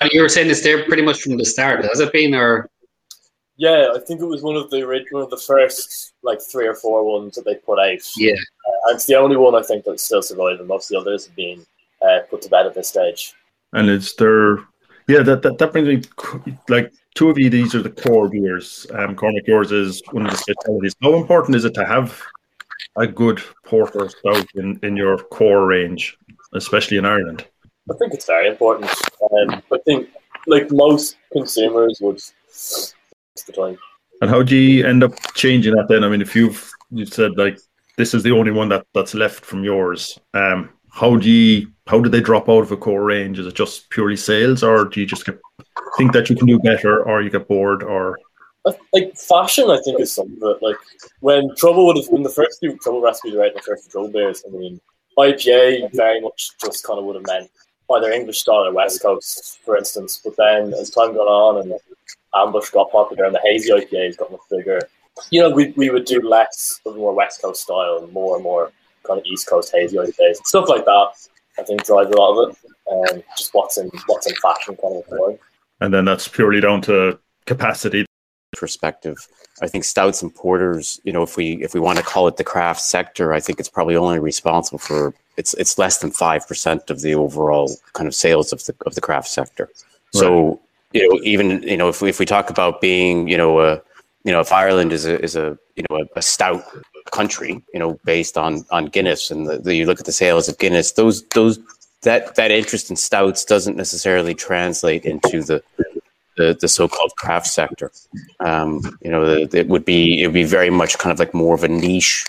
[0.00, 1.84] And you were saying it's there pretty much from the start.
[1.84, 2.70] Has it been or?
[3.56, 6.74] Yeah, I think it was one of the one of the first like three or
[6.74, 8.00] four ones that they put out.
[8.16, 10.66] Yeah, uh, it's the only one I think that's still surviving.
[10.66, 11.64] Most of the others have been
[12.02, 13.34] uh, put to bed at this stage.
[13.72, 14.56] And it's there?
[15.06, 17.50] Yeah, that, that that brings me like two of you.
[17.50, 18.86] These are the core beers.
[18.92, 20.96] Um, Cormac, yours is one of the specialties.
[21.02, 22.20] How important is it to have
[22.96, 26.16] a good porter stout in, in your core range,
[26.54, 27.46] especially in Ireland?
[27.90, 28.90] I think it's very important.
[29.22, 30.08] Um, I think,
[30.46, 32.20] like most consumers would,
[33.46, 33.78] the time.
[34.20, 36.04] And how do you end up changing that then?
[36.04, 37.58] I mean, if you've you said like
[37.96, 42.00] this is the only one that that's left from yours, um, how do you how
[42.00, 43.38] do they drop out of a core range?
[43.38, 45.38] Is it just purely sales, or do you just get,
[45.98, 48.18] think that you can do better, or you get bored, or
[48.92, 50.76] like fashion, I think is something that like
[51.20, 54.42] when trouble would have been the first few trouble recipes right the first trouble beers.
[54.46, 54.80] I mean,
[55.18, 57.50] IPA very much just kind of would have meant
[57.92, 60.20] either English style or West Coast, for instance.
[60.24, 61.74] But then as time got on and
[62.34, 64.80] ambush got popular and the hazy IPAs got much bigger,
[65.30, 68.44] you know, we, we would do less of more West Coast style and more and
[68.44, 68.72] more
[69.04, 71.10] kind of East Coast hazy IPAs stuff like that.
[71.58, 74.96] I think drives a lot of it, and just what's in what's in fashion kind
[74.96, 75.38] of thing.
[75.80, 78.06] And then that's purely down to capacity
[78.64, 79.18] perspective.
[79.62, 82.36] I think stouts and porters, you know, if we if we want to call it
[82.38, 86.42] the craft sector, I think it's probably only responsible for it's it's less than five
[86.48, 89.64] percent of the overall kind of sales of the of the craft sector.
[89.66, 90.20] Right.
[90.20, 90.60] So
[90.94, 93.70] you know, even you know, if we if we talk about being, you know, a
[94.24, 96.64] you know, if Ireland is a is a you know a, a stout
[97.12, 100.48] country, you know, based on on Guinness, and the, the, you look at the sales
[100.48, 101.58] of Guinness, those those
[102.02, 105.62] that that interest in stouts doesn't necessarily translate into the
[106.36, 107.90] the, the so-called craft sector.
[108.40, 111.34] Um, you know, the, it would be it would be very much kind of like
[111.34, 112.24] more of a niche,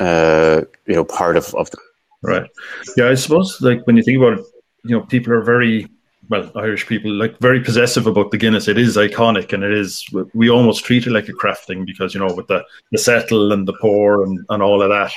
[0.00, 1.78] uh, you know, part of, of the
[2.22, 2.50] right.
[2.96, 4.44] Yeah, I suppose like when you think about it,
[4.84, 5.88] you know, people are very
[6.30, 8.66] well, Irish people like very possessive about the Guinness.
[8.66, 10.04] It is iconic, and it is.
[10.32, 13.52] We almost treat it like a craft thing because you know with the the settle
[13.52, 15.12] and the pour and, and all of that,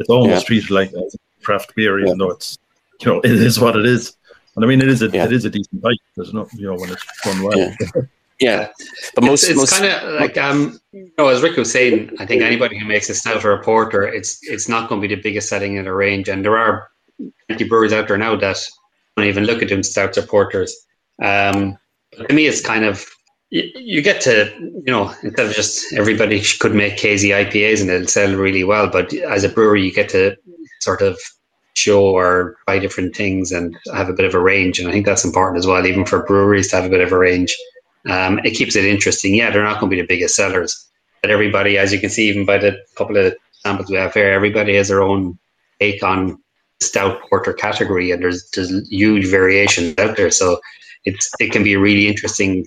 [0.00, 0.46] it's almost Yeah.
[0.46, 1.04] treated like a
[1.44, 2.14] craft beer, even Yeah.
[2.18, 2.58] though it's
[3.00, 4.16] you know it is what it is.
[4.56, 5.24] And I mean, it is a Yeah.
[5.24, 5.98] it is a decent bike.
[6.16, 7.58] There's not you know when it's done well.
[7.58, 7.74] Yeah.
[8.40, 8.68] Yeah,
[9.16, 12.26] but most it's, most kind of like um, you know, as Rick was saying, I
[12.26, 15.12] think anybody who makes a stout or a porter, it's it's not going to be
[15.12, 16.88] the biggest setting in the range, and there are
[17.48, 18.58] plenty of brewers out there now that
[19.16, 20.72] don't even look at doing stouts or porters.
[21.20, 21.76] Um,
[22.16, 23.04] but to me, it's kind of
[23.50, 27.90] you, you get to you know instead of just everybody could make hazy IPAs and
[27.90, 30.36] it'll sell really well, but as a brewery, you get to
[30.80, 31.18] sort of
[31.78, 35.06] show or try different things and have a bit of a range, and I think
[35.06, 37.56] that's important as well, even for breweries to have a bit of a range.
[38.08, 39.34] Um, it keeps it interesting.
[39.34, 40.88] Yeah, they're not going to be the biggest sellers,
[41.22, 44.32] but everybody, as you can see, even by the couple of samples we have here,
[44.32, 45.38] everybody has their own
[45.80, 46.38] take on
[46.80, 50.30] stout porter category, and there's there's huge variations out there.
[50.30, 50.60] So
[51.04, 52.66] it's it can be a really interesting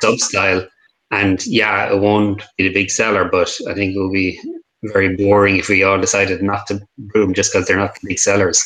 [0.00, 0.66] sub style.
[1.10, 4.38] And yeah, it won't be the big seller, but I think it will be
[4.82, 8.08] very boring if we all decided not to brew them just because they're not the
[8.08, 8.64] big sellers.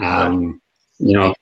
[0.00, 0.60] Um,
[0.98, 1.34] you know,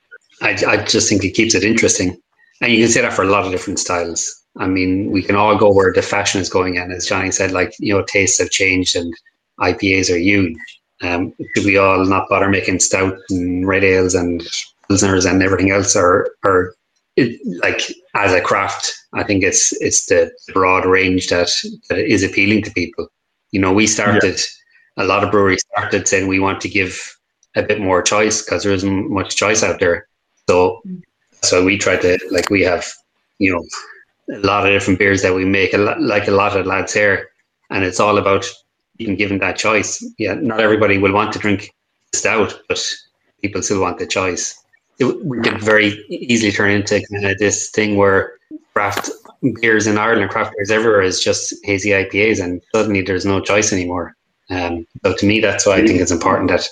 [0.43, 2.21] I, I just think it keeps it interesting.
[2.61, 4.43] And you can say that for a lot of different styles.
[4.59, 6.77] I mean, we can all go where the fashion is going.
[6.77, 9.15] And as Johnny said, like, you know, tastes have changed and
[9.61, 10.57] IPAs are huge.
[11.03, 14.43] Um, should we all not bother making stout and red ales and
[14.91, 15.97] pilsners and everything else?
[15.97, 16.75] Or, or
[17.17, 17.81] it, like
[18.15, 21.51] as a craft, I think it's it's the broad range that,
[21.89, 23.09] that is appealing to people.
[23.53, 24.41] You know, we started,
[24.97, 26.99] a lot of breweries started saying we want to give
[27.57, 30.07] a bit more choice because there isn't much choice out there.
[30.49, 30.83] So
[31.43, 32.87] so we try to like we have
[33.39, 36.57] you know a lot of different beers that we make a lot, like a lot
[36.57, 37.31] of lads here
[37.71, 38.47] and it's all about
[38.97, 40.05] being given that choice.
[40.19, 41.73] Yeah not everybody will want to drink
[42.13, 42.85] stout but
[43.43, 44.63] people still want the choice.
[44.99, 48.35] It, we could very easily turn into kind of this thing where
[48.75, 49.11] craft
[49.61, 53.73] beers in Ireland craft beers everywhere is just hazy IPAs and suddenly there's no choice
[53.73, 54.15] anymore
[54.51, 56.69] um, so to me that's why I think it's important that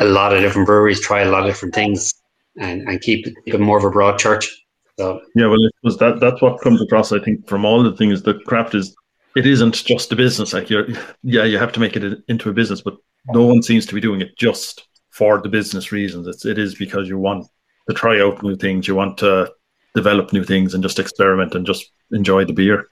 [0.00, 2.14] a lot of different breweries try a lot of different things
[2.58, 4.64] and, and keep keep it more of a broad church.
[4.98, 5.58] So Yeah, well,
[5.98, 7.12] that that's what comes across.
[7.12, 8.94] I think from all the things that craft is,
[9.36, 10.52] it isn't just a business.
[10.52, 10.88] Like you're,
[11.22, 12.96] yeah, you have to make it into a business, but
[13.28, 16.26] no one seems to be doing it just for the business reasons.
[16.26, 17.46] It's it is because you want
[17.88, 19.50] to try out new things, you want to
[19.94, 22.88] develop new things, and just experiment and just enjoy the beer.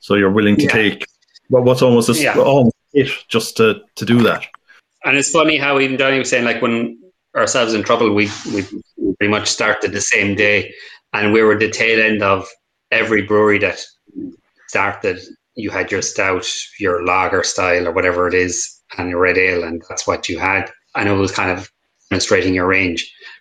[0.00, 0.72] So you're willing to Yeah.
[0.72, 1.06] take
[1.50, 2.38] well, what's almost a, Yeah.
[2.38, 4.44] almost it just to to do that.
[5.04, 6.98] and it's funny how even Johnny was saying like when
[7.36, 8.60] ourselves in trouble we we
[8.96, 10.72] we pretty much started the same day
[11.12, 12.46] and we were the tail end of
[12.90, 13.78] every brewery that
[14.68, 15.18] started
[15.54, 16.46] you had your stout
[16.78, 20.38] your lager style or whatever it is and your red ale and that's what you
[20.38, 21.70] had and it was kind of
[22.10, 23.00] demonstrating your range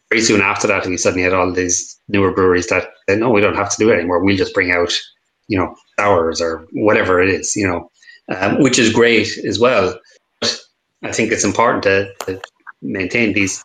[0.10, 3.42] very soon after that we suddenly had all these newer breweries that said no we
[3.42, 4.24] don't have to do it anymore.
[4.24, 4.94] We'll just bring out
[5.48, 7.90] you know sours or whatever it is you know
[8.36, 9.98] um, which is great as well.
[10.42, 10.60] But
[11.04, 12.42] I think it's important to, to
[12.82, 13.64] maintain these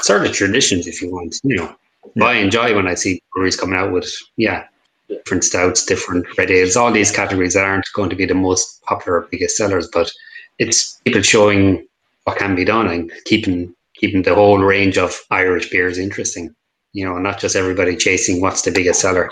[0.00, 1.36] sort of traditions if you want.
[1.42, 1.76] You know,
[2.22, 4.64] I enjoy when I see breweries coming out with yeah
[5.08, 8.82] different stouts, different red ales, all these categories that aren't going to be the most
[8.82, 10.12] popular or biggest sellers, but
[10.58, 11.86] it's people showing
[12.24, 16.54] what can be done and keeping keeping the whole range of Irish beers interesting.
[16.92, 19.28] You know, not just everybody chasing what's the biggest seller.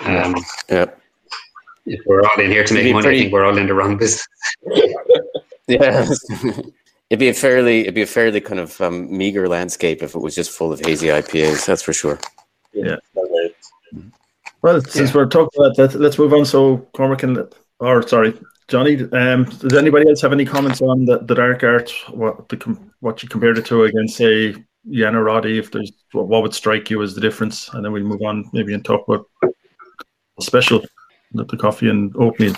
[0.00, 0.34] Um,
[0.68, 0.86] yeah.
[1.86, 3.74] if we're all in here to make money, pretty- I think we're all in the
[3.74, 4.26] wrong business.
[5.68, 6.04] Yeah.
[7.10, 10.18] it'd be a fairly it'd be a fairly kind of um, meager landscape if it
[10.18, 11.64] was just full of hazy IPAs.
[11.64, 12.18] That's for sure.
[12.72, 12.96] Yeah.
[14.62, 15.16] Well, since Yeah.
[15.16, 16.44] we're talking about that, let's move on.
[16.44, 17.46] So Cormac and
[17.78, 18.34] or sorry,
[18.70, 19.02] Johnny.
[19.12, 21.92] Um, does anybody else have any comments on the, the dark art?
[22.10, 24.54] What the what you compared it to against, say,
[24.88, 25.58] Yannarody?
[25.58, 28.72] If there's what, would strike you as the difference, and then we'll move on maybe
[28.72, 29.52] and talk about the
[30.38, 30.84] special,
[31.32, 32.54] the, the coffee and oatmeal.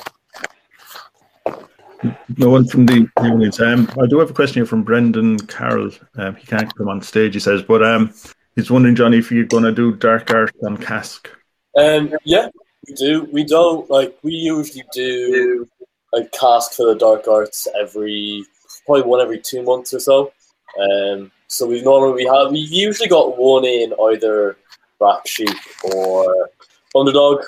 [2.36, 3.60] No one from the unions.
[3.60, 5.90] Um, I do have a question here from Brendan Carroll.
[6.16, 8.12] Um, he can't come on stage, he says, but um,
[8.54, 11.30] he's wondering, Johnny, if you're going to do dark art on cask.
[11.78, 12.48] Um, yeah,
[12.86, 13.28] we do.
[13.32, 14.18] We don't like.
[14.22, 15.68] We usually do
[16.14, 18.44] a cask for the dark arts every
[18.86, 20.32] probably one every two months or so.
[20.80, 24.56] Um, so we've normally we have we've usually got one in either
[24.98, 25.56] Black Sheep
[25.94, 26.50] or
[26.94, 27.44] Underdog.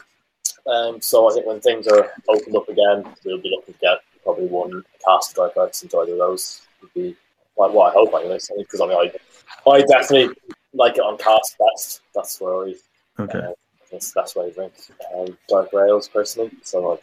[0.66, 3.98] Um, so I think when things are opened up again, we'll be looking to get
[4.22, 6.62] probably one cast of dark arts into either of those.
[6.80, 7.16] Would be
[7.56, 8.38] like what I hope anyway.
[8.58, 10.34] Because I mean, I, I definitely
[10.72, 12.00] like it on cask best.
[12.14, 12.74] That's where I
[13.18, 13.38] Okay.
[13.38, 13.52] uh,
[13.92, 14.72] that's best way to drink
[15.16, 16.50] um, dark rails personally.
[16.62, 17.00] So to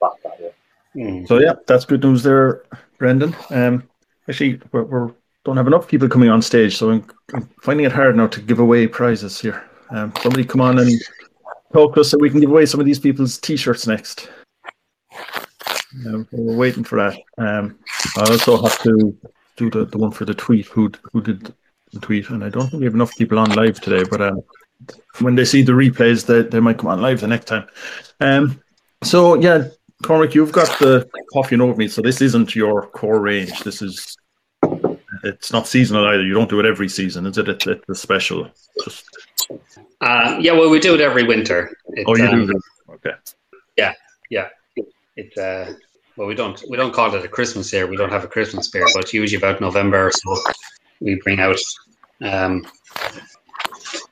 [0.00, 0.54] back that
[0.94, 1.24] yeah.
[1.26, 2.64] So yeah, that's good news there,
[2.98, 3.34] Brendan.
[3.50, 3.88] Um,
[4.28, 5.10] actually, we're, we're
[5.44, 8.40] don't have enough people coming on stage, so I'm, I'm finding it hard now to
[8.40, 9.68] give away prizes here.
[9.90, 10.90] Um, somebody come on and
[11.72, 14.30] talk to us so we can give away some of these people's t-shirts next.
[16.06, 17.18] Um, we're waiting for that.
[17.38, 17.78] Um,
[18.16, 19.16] I also have to
[19.56, 20.66] do the, the one for the tweet.
[20.66, 21.52] Who who did
[21.92, 22.30] the tweet?
[22.30, 24.42] And I don't think we have enough people on live today, but um,
[25.20, 27.66] when they see the replays, they, they might come on live the next time.
[28.20, 28.62] Um,
[29.02, 29.68] so yeah,
[30.02, 31.88] Cormac, you've got the coffee and oatmeal.
[31.88, 33.60] So this isn't your core range.
[33.60, 34.16] This is
[35.24, 36.22] it's not seasonal either.
[36.22, 37.48] You don't do it every season, is it?
[37.48, 38.50] It's, it's a special.
[38.84, 39.04] Just...
[40.00, 41.70] Uh, yeah, well, we do it every winter.
[42.06, 42.60] Oh, you um, do.
[42.90, 43.12] Okay.
[43.76, 43.94] Yeah,
[44.30, 44.48] yeah.
[45.16, 45.72] It's uh,
[46.16, 47.86] well, we don't we don't call it a Christmas beer.
[47.86, 50.36] We don't have a Christmas beer, but usually about November or so,
[51.00, 51.58] we bring out
[52.22, 52.66] um,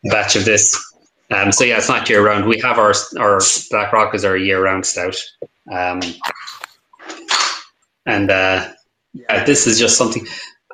[0.05, 0.90] a batch of this.
[1.31, 2.47] Um, so yeah, it's not year round.
[2.47, 3.41] We have our our
[3.71, 5.17] Black Rock as our year round stout,
[5.71, 6.01] um,
[8.07, 8.73] and uh,
[9.13, 10.27] yeah, this is just something.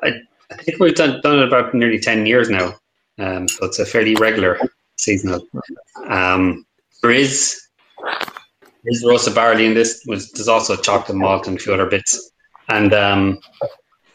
[0.03, 0.13] I,
[0.51, 2.75] I think we've done done it about nearly ten years now,
[3.19, 4.59] um, so it's a fairly regular
[4.97, 5.45] seasonal.
[6.07, 6.65] Um,
[7.03, 7.61] there is
[8.83, 10.03] there's roasted barley in this.
[10.07, 12.31] There's also chocolate malt and a few other bits,
[12.69, 13.39] and um,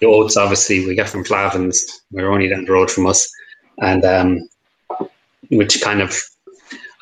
[0.00, 2.02] the oats obviously we get from Flahavan's.
[2.10, 3.30] We're only down the road from us,
[3.78, 4.48] and um,
[5.50, 6.16] which kind of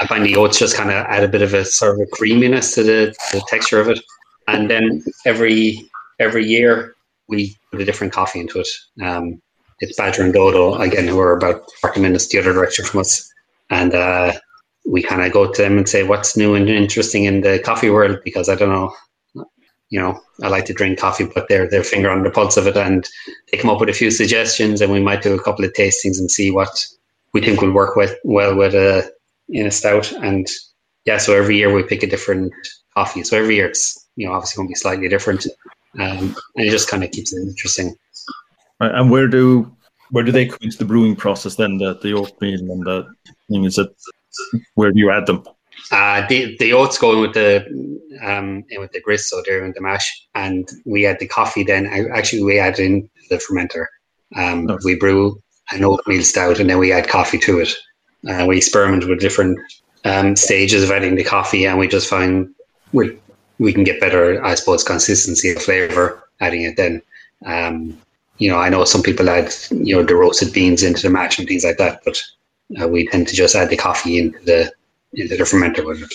[0.00, 2.06] I find the oats just kind of add a bit of a sort of a
[2.06, 4.00] creaminess to the, the texture of it,
[4.48, 6.94] and then every every year
[7.28, 8.68] we put a different coffee into it.
[9.02, 9.40] Um,
[9.80, 13.30] it's Badger and Dodo again, who are about 40 minutes the other direction from us,
[13.68, 14.32] and uh,
[14.86, 17.90] we kind of go to them and say what's new and interesting in the coffee
[17.90, 18.94] world because I don't know.
[19.90, 22.68] You know, I like to drink coffee, but they're their finger on the pulse of
[22.68, 23.06] it, and
[23.50, 26.18] they come up with a few suggestions, and we might do a couple of tastings
[26.18, 26.86] and see what
[27.34, 29.10] we think will work with well with a
[29.50, 30.12] in a stout.
[30.12, 30.46] And
[31.04, 32.52] yeah, so every year we pick a different
[32.94, 33.22] coffee.
[33.22, 35.46] So every year it's you know obviously going to be slightly different,
[35.98, 37.96] um, and it just kind of keeps it interesting.
[38.80, 39.74] And where do
[40.10, 41.78] where do they come into the brewing process then?
[41.78, 43.06] The the oatmeal and the
[43.48, 43.94] thing is it
[44.74, 45.44] where do you add them?
[45.90, 47.64] Uh, the the oats go in with the
[48.22, 51.64] um in with the grist, so they're in the mash, and we add the coffee.
[51.64, 53.86] Then actually we add in the fermenter.
[54.36, 57.72] Um, we brew an oatmeal stout, and then we add coffee to it.
[58.28, 59.58] Uh, we experiment with different
[60.04, 62.54] um, stages of adding the coffee, and we just find
[62.92, 63.18] we
[63.58, 66.76] we can get better, I suppose, consistency of flavor adding it.
[66.76, 67.02] Then,
[67.44, 67.98] um,
[68.38, 71.38] you know, I know some people add you know the roasted beans into the mash
[71.38, 72.22] and things like that, but
[72.80, 74.72] uh, we tend to just add the coffee into the
[75.14, 76.14] into the fermenter with it.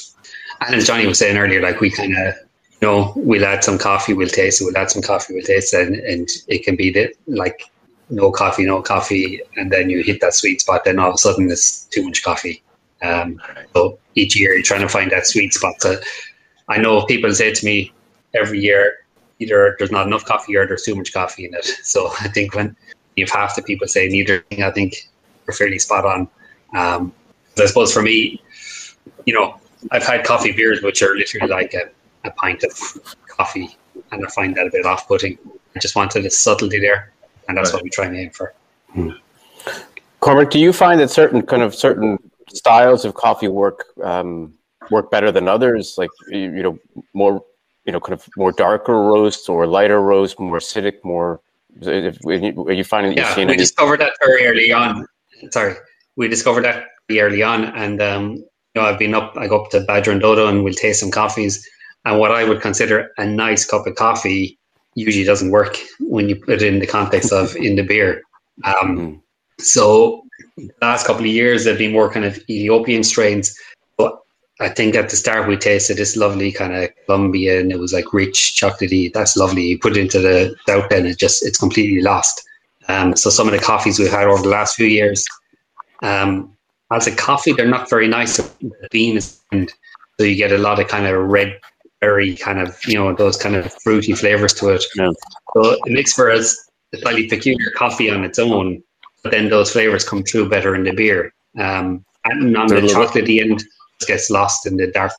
[0.62, 2.34] And as Johnny was saying earlier, like we kind of
[2.82, 5.74] you know we'll add some coffee, we'll taste it, we'll add some coffee, we'll taste
[5.74, 7.63] it, and, and it can be the, like
[8.10, 10.84] no coffee, no coffee, and then you hit that sweet spot.
[10.86, 12.62] Then all of a sudden it's too much coffee.
[13.02, 13.41] Um,
[13.74, 15.82] so each year you're trying to find that sweet spot.
[15.82, 15.98] So
[16.68, 17.91] I know people say to me
[18.34, 18.98] every year,
[19.39, 21.65] either there's not enough coffee or there's too much coffee in it.
[21.84, 22.76] So I think when
[23.15, 25.10] you've half the people say neither thing, I think
[25.46, 26.28] we're fairly spot on.
[26.76, 27.13] Um,
[27.58, 28.41] I suppose for me,
[29.26, 29.60] you know,
[29.91, 31.89] I've had coffee beers which are literally like a,
[32.28, 32.72] a pint of
[33.28, 33.78] coffee,
[34.12, 35.38] and I find that a bit off-putting.
[35.76, 37.12] I just wanted a subtlety there,
[37.47, 37.77] and that's right.
[37.77, 38.53] what we try and aim for.
[38.91, 39.12] Hmm.
[40.19, 42.17] Cormac, do you find that certain kind of certain
[42.49, 44.53] styles of coffee work um,
[44.89, 45.95] work better than others?
[45.97, 46.79] Like you, you know,
[47.13, 47.43] more
[47.86, 51.39] you know, kind of more darker roasts or lighter roast, more acidic, more.
[51.86, 53.58] Are you finding that yeah, you've seen we any?
[53.58, 55.05] discovered that very early on.
[55.51, 55.75] Sorry,
[56.15, 59.34] we discovered that early on, and um, you know, I've been up.
[59.38, 61.67] I go up to Badger and Dodo, and we'll taste some coffees.
[62.05, 64.58] And what I would consider a nice cup of coffee
[64.95, 68.23] usually doesn't work when you put it in the context of in the beer.
[68.63, 69.21] Um, mm.
[69.60, 70.23] So,
[70.58, 73.58] the last couple of years, they've been more kind of Ethiopian strains.
[73.97, 74.19] But
[74.60, 77.71] I think at the start we tasted this lovely kind of Colombian.
[77.71, 79.13] it was like rich chocolatey.
[79.13, 79.63] That's lovely.
[79.63, 82.45] You put it into the stout, and it just it's completely lost.
[82.88, 85.25] Um, so some of the coffees we've had over the last few years,
[86.03, 86.55] um,
[86.91, 88.38] as a coffee, they're not very nice.
[88.38, 89.73] The beans, and
[90.17, 91.60] so you get a lot of kind of red
[92.01, 94.84] berry kind of you know those kind of fruity flavors to it.
[94.95, 95.12] Yeah.
[95.53, 96.41] So it makes for a
[97.01, 98.84] slightly peculiar coffee on its own,
[99.23, 101.34] but then those flavors come through better in the beer.
[101.60, 103.63] Um, and on the chocolatey end,
[104.08, 105.12] gets lost in the dark.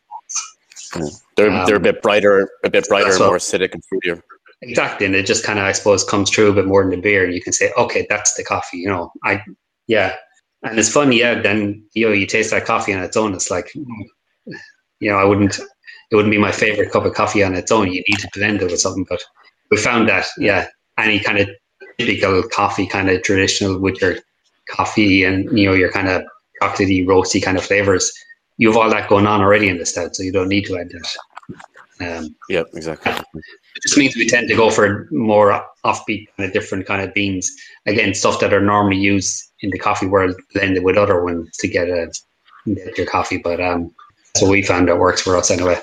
[0.95, 1.03] Yeah.
[1.37, 4.23] They're um, they're a bit brighter, a bit brighter, and more acidic and fruitier.
[4.63, 6.97] Exactly, and it just kind of, I suppose, comes through a bit more in the
[6.97, 8.79] beer, and you can say, okay, that's the coffee.
[8.79, 9.43] You know, I
[9.87, 10.15] yeah,
[10.63, 11.41] and it's funny, yeah.
[11.41, 13.35] Then you know, you taste that coffee on its own.
[13.35, 15.61] It's like, you know, I wouldn't.
[16.11, 17.89] It wouldn't be my favorite cup of coffee on its own.
[17.93, 19.07] You need to blend it with something.
[19.09, 19.23] But
[19.71, 21.49] we found that, yeah, any kind of
[21.99, 24.17] typical coffee, kind of traditional with your
[24.69, 26.23] coffee and you know your kind of
[26.63, 28.13] chocolatey, roasty kind of flavors.
[28.59, 30.79] You have all that going on already in the stout, so you don't need to
[30.79, 31.17] add that.
[31.99, 33.13] Um, yeah, exactly.
[33.13, 37.15] It just means we tend to go for more offbeat kind of different kind of
[37.15, 37.51] beans.
[37.87, 41.69] Again, stuff that are normally used in the coffee world blended with other ones to
[41.69, 42.13] get a
[42.67, 43.39] get your coffee.
[43.39, 43.95] But um,
[44.37, 45.81] so we found that works for us anyway.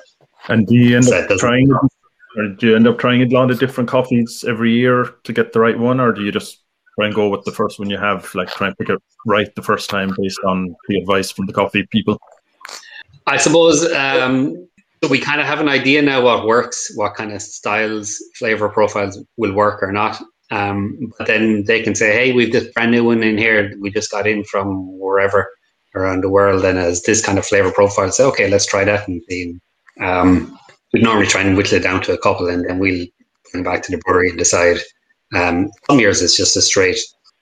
[0.49, 3.25] And do you end So up it trying, or do you end up trying a
[3.27, 6.63] lot of different coffees every year to get the right one, or do you just
[6.95, 9.53] try and go with the first one you have, like try and pick it right
[9.55, 12.19] the first time based on the advice from the coffee people?
[13.25, 14.67] I suppose um,
[15.03, 18.69] so we kind of have an idea now what works, what kind of styles, flavor
[18.69, 20.21] profiles will work or not.
[20.49, 23.73] Um, but then they can say, "Hey, we've this brand new one in here.
[23.81, 25.49] We just got in from wherever
[25.93, 29.07] around the world, and as this kind of flavor profile." Say, "Okay, let's try that."
[29.07, 29.59] And see.
[29.99, 30.57] Um,
[30.93, 33.07] we normally try and whittle it down to a couple, and then we'll
[33.51, 34.77] bring back to the brewery and decide.
[35.33, 36.99] Um, some years it's just a straight,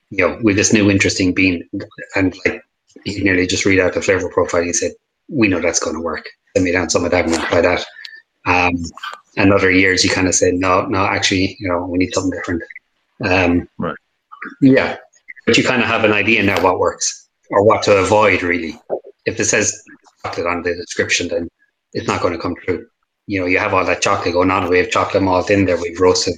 [0.09, 1.67] you know, with this new interesting bean,
[2.15, 2.63] and like
[3.05, 4.63] you nearly just read out the flavor profile.
[4.63, 4.91] You said,
[5.27, 7.61] "We know that's going to work." Send me down some of that and we'll try
[7.61, 7.85] that.
[8.45, 8.75] Um,
[9.37, 12.31] and other years you kind of say, "No, no, actually, you know, we need something
[12.31, 12.63] different."
[13.23, 13.95] Um, Right.
[14.61, 14.97] Yeah,
[15.45, 18.41] but you kind of have an idea now what works or what to avoid.
[18.41, 18.79] Really,
[19.25, 19.83] if it says
[20.23, 21.47] chocolate on the description, then
[21.93, 22.87] it's not going to come true.
[23.27, 24.69] You know, you have all that chocolate going on.
[24.69, 25.79] We have chocolate malt in there.
[25.79, 26.35] We've roasted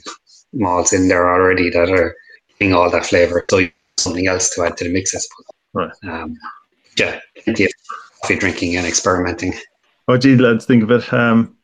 [0.54, 2.16] malts in there already that are
[2.60, 3.46] giving all that flavor.
[3.50, 5.46] So you have something else to add to the mix, I suppose.
[5.74, 5.92] Right.
[6.04, 6.38] Um,
[6.98, 7.68] yeah, plenty
[8.22, 9.54] coffee drinking and experimenting.
[10.06, 11.12] What do you lads think of it?
[11.14, 11.58] Um,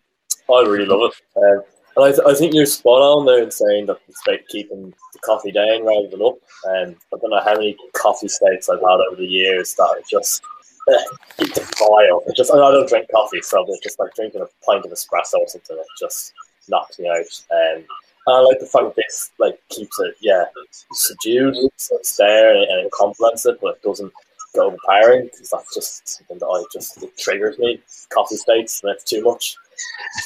[0.50, 1.38] I really love it.
[1.38, 1.64] Um,
[1.96, 4.94] and I, th- I think you're spot on there in saying that it's about keeping
[5.14, 6.36] the coffee down rather than up.
[6.66, 10.02] And I don't know how many coffee stouts I've had over the years that are
[10.10, 10.42] just
[10.88, 12.24] it's vile.
[12.28, 15.40] It just I don't drink coffee, so it's just like drinking a pint of espresso
[15.40, 15.78] or something.
[15.78, 16.34] It just
[16.68, 17.44] knocks me out.
[17.52, 17.84] Um,
[18.28, 20.46] and I like the fact that this like keeps it, yeah,
[20.92, 21.56] subdued.
[21.78, 24.12] So it's there and, and it complements it, but it doesn't
[24.56, 27.82] go overpowering because that's just something that I just it triggers me.
[28.10, 29.56] Coffee stouts, and it's too much.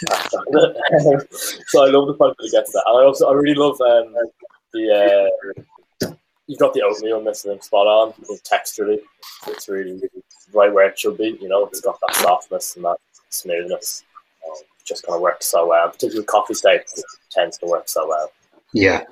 [1.68, 3.80] so I love the fact that it gets that, and I also I really love
[3.82, 4.16] um,
[4.74, 5.30] the
[6.02, 6.14] uh,
[6.48, 8.14] you've got the oatmeal think, spot on.
[8.22, 9.00] I think texturally,
[9.48, 10.23] it's really, really
[10.54, 11.38] right where it should be.
[11.42, 12.98] You know, it's got that softness and that
[13.30, 14.04] smoothness.
[14.48, 15.90] Um, just kind of works so well.
[15.90, 18.32] Particularly coffee stouts tends to work so well.
[18.74, 19.04] Yeah,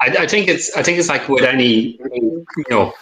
[0.00, 2.92] I, I think it's I think it's like with any you know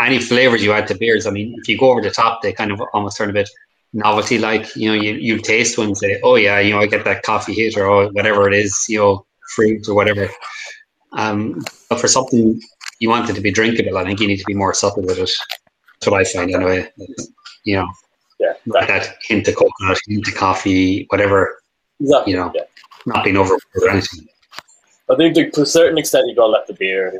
[0.00, 1.26] any flavors you add to beers.
[1.26, 3.48] I mean, if you go over the top, they kind of almost turn a bit
[3.92, 4.74] novelty like.
[4.76, 7.22] You know, you, you taste one and say, "Oh yeah, you know, I get that
[7.22, 10.28] coffee hit or oh, whatever it is, you know, fruit or whatever."
[11.12, 12.60] Um, but for something
[13.00, 15.18] you want it to be drinkable, I think you need to be more subtle with
[15.18, 15.30] it.
[16.00, 16.90] That's what I find anyway.
[17.64, 17.88] You know,
[18.38, 21.60] Yeah, that hint of coconut, hint of coffee, whatever.
[22.00, 22.32] exactly.
[22.32, 22.52] You know.
[22.54, 22.62] Yeah.
[23.06, 24.28] Not being over or anything.
[25.10, 27.18] I think that to a certain extent you've gotta let the beer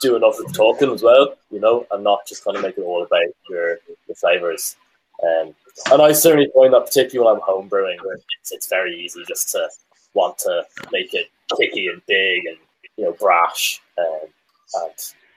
[0.00, 2.78] do enough of the talking as well, you know, and not just kind of make
[2.78, 4.76] it all about your your flavors.
[5.22, 5.54] Um,
[5.92, 7.98] and I certainly find that particularly when I'm home brewing,
[8.40, 9.68] it's, it's very easy just to
[10.14, 12.56] want to make it kicky and big and
[12.96, 13.80] you know brash.
[13.98, 14.28] Um,
[14.74, 14.92] and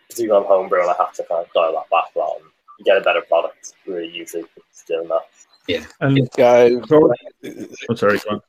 [0.09, 2.37] particularly when I'm home brewing, I have to kind of dial that back a lot
[2.39, 2.49] and
[2.81, 4.43] you get a better product really usually
[4.87, 5.21] doing that.
[5.99, 6.17] and
[7.41, 8.41] Yeah, oh, sorry, go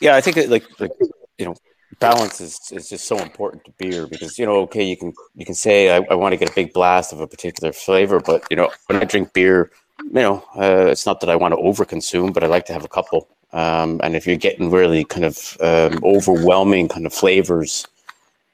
[0.00, 0.90] yeah, I think it, like like
[1.38, 1.54] you know,
[2.00, 5.44] balance is, is just so important to beer because you know, okay, you can you
[5.44, 8.44] can say I, I want to get a big blast of a particular flavor, but
[8.50, 9.70] you know, when I drink beer,
[10.02, 12.84] you know, uh, it's not that I want to overconsume, but I like to have
[12.84, 13.28] a couple.
[13.52, 17.86] Um, and if you're getting really kind of um, overwhelming kind of flavors,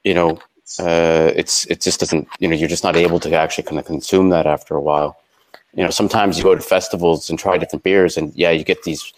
[0.05, 0.39] you know,
[0.79, 3.87] uh, it's it just doesn't you know you're just not able to actually kind of
[3.87, 5.19] consume that after a while.
[5.75, 8.83] You know, sometimes you go to festivals and try different beers, and yeah, you get
[8.83, 9.13] these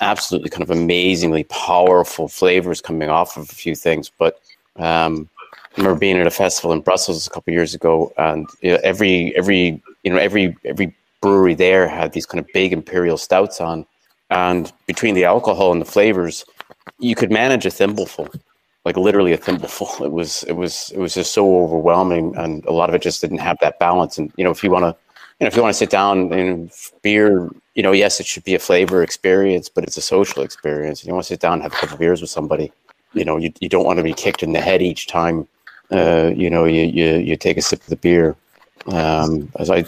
[0.00, 4.10] absolutely kind of amazingly powerful flavors coming off of a few things.
[4.18, 4.40] But
[4.76, 8.72] um, I remember being at a festival in Brussels a couple years ago, and you
[8.72, 13.16] know, every every you know every every brewery there had these kind of big imperial
[13.16, 13.86] stouts on,
[14.30, 16.44] and between the alcohol and the flavors,
[16.98, 18.28] you could manage a thimbleful,
[18.84, 19.88] like literally a thimbleful.
[20.04, 23.20] It was it was it was just so overwhelming, and a lot of it just
[23.20, 24.18] didn't have that balance.
[24.18, 24.96] And you know, if you want to
[25.38, 26.70] you know, if you want to sit down and
[27.02, 31.04] beer, you know, yes, it should be a flavor experience, but it's a social experience.
[31.04, 32.72] You want to sit down and have a couple of beers with somebody.
[33.12, 35.48] You know, you, you don't want to be kicked in the head each time.
[35.90, 38.36] Uh, you know, you, you you take a sip of the beer.
[38.86, 39.84] Um, as I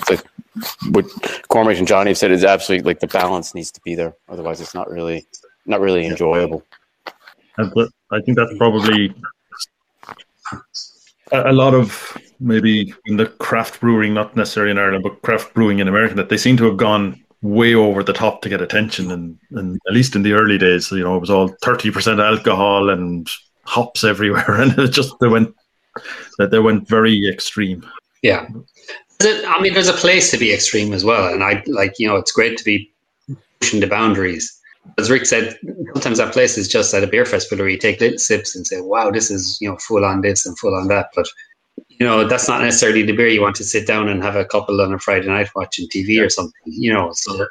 [0.91, 1.07] what
[1.49, 4.15] Cormac and Johnny have said is absolutely like the balance needs to be there.
[4.29, 5.27] Otherwise, it's not really
[5.67, 6.63] not really enjoyable.
[7.59, 9.15] I think that's probably
[11.33, 15.55] a, a lot of maybe in the craft brewing, not necessarily in Ireland, but craft
[15.55, 18.63] brewing in America, that they seem to have gone way over the top to get
[18.63, 19.11] attention.
[19.11, 22.91] And, and at least in the early days, you know, it was all 30% alcohol
[22.91, 23.29] and
[23.65, 24.45] hops everywhere.
[24.61, 25.55] And it just, they went,
[26.39, 27.87] that they went very extreme.
[28.23, 28.49] Yeah.
[29.23, 31.33] I mean, there's a place to be extreme as well.
[31.33, 32.93] And I like, you know, it's great to be
[33.61, 34.61] pushing the boundaries.
[34.99, 35.59] As Rick said,
[35.95, 38.67] sometimes that place is just at a beer festival where you take little sips and
[38.67, 41.11] say, wow, this is, you know, full on this and full on that.
[41.15, 41.27] But
[41.89, 44.45] you know, that's not necessarily the beer you want to sit down and have a
[44.45, 46.53] couple on a Friday night watching TV or something.
[46.65, 47.47] You know, so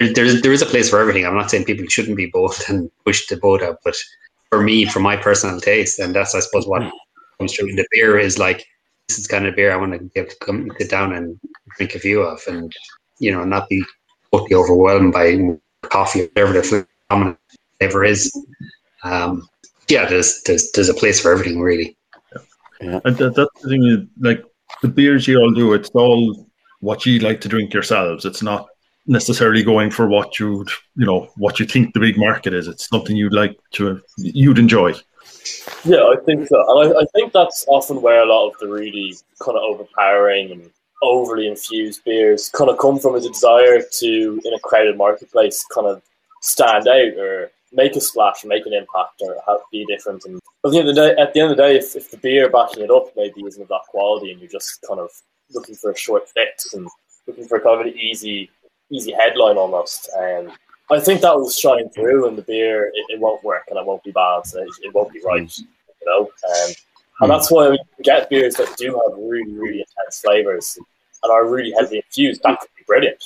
[0.00, 1.26] there's there is a place for everything.
[1.26, 3.96] I'm not saying people shouldn't be bold and push the boat out, but
[4.50, 6.90] for me, for my personal taste, and that's I suppose what
[7.38, 8.66] comes through in the beer is like
[9.08, 11.38] this is kind of beer I want to be able to come sit down and
[11.76, 12.72] drink a few of, and
[13.18, 13.82] you know, not be
[14.32, 17.38] totally overwhelmed by coffee or whatever the dominant
[17.78, 18.32] flavor is.
[19.04, 19.48] Um,
[19.88, 21.96] yeah, there's there's there's a place for everything really.
[22.80, 23.00] Yeah.
[23.04, 24.44] And that, that's the thing is like
[24.82, 26.46] the beers you all do, it's all
[26.80, 28.24] what you like to drink yourselves.
[28.24, 28.68] It's not
[29.06, 30.64] necessarily going for what you
[30.96, 32.68] you know what you think the big market is.
[32.68, 34.94] It's something you'd like to you'd enjoy.
[35.84, 38.68] Yeah, I think so, and I, I think that's often where a lot of the
[38.68, 40.70] really kind of overpowering and
[41.02, 45.64] overly infused beers kind of come from is a desire to in a crowded marketplace
[45.72, 46.02] kind of
[46.42, 50.24] stand out or make a splash or make an impact or have, be different.
[50.24, 52.10] And at the end of the day, at the end of the day, if, if
[52.10, 55.10] the beer backing it up maybe isn't of that quality and you're just kind of
[55.52, 56.88] looking for a short fix and
[57.26, 58.50] looking for kind of an easy
[58.90, 60.08] easy headline almost.
[60.16, 60.50] And
[60.90, 62.86] I think that will shine through in the beer.
[62.86, 64.56] It, it won't work and it won't be balanced.
[64.56, 66.22] It, it won't be right, you know.
[66.22, 66.72] Um,
[67.20, 70.78] and that's why we get beers that do have really, really intense flavors
[71.22, 72.42] and are really heavily infused.
[72.44, 73.22] That could be brilliant.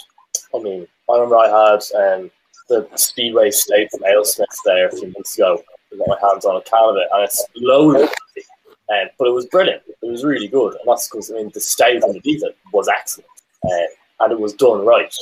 [0.55, 2.30] I mean, I remember I had um,
[2.68, 5.62] the Speedway Stout from AleSmith there a few months ago.
[5.93, 8.09] I got my hands on a can of it, and it's loaded.
[8.88, 9.82] Um, but it was brilliant.
[9.86, 13.28] It was really good, and that's because I mean the stout underneath it was excellent,
[13.64, 13.86] um,
[14.20, 15.14] and it was done right.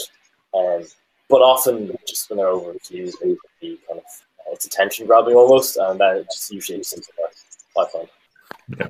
[0.54, 0.84] Um,
[1.28, 5.34] but often, just when they're over infused, it be kind of uh, it's attention grabbing
[5.34, 7.34] almost, and then it just usually seems to work.
[7.78, 8.08] I find.
[8.78, 8.88] Yeah.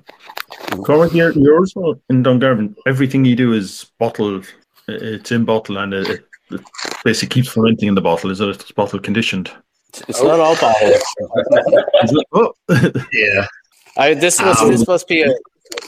[0.85, 2.75] Cormac, you're, you're also in Dungarvan.
[2.87, 4.47] Everything you do is bottled.
[4.89, 6.61] It's in bottle, and it, it
[7.05, 8.31] basically keeps fermenting in the bottle.
[8.31, 8.49] Is it?
[8.49, 9.51] It's bottle conditioned.
[10.09, 12.23] It's not all bottled.
[12.33, 12.53] oh.
[13.13, 13.47] Yeah.
[13.97, 15.33] I, this must Um, this must be a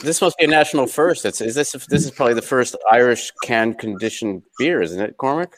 [0.03, 1.25] this must be a national first.
[1.25, 5.53] It's is this this is probably the first Irish can conditioned beer, isn't it, Cormac?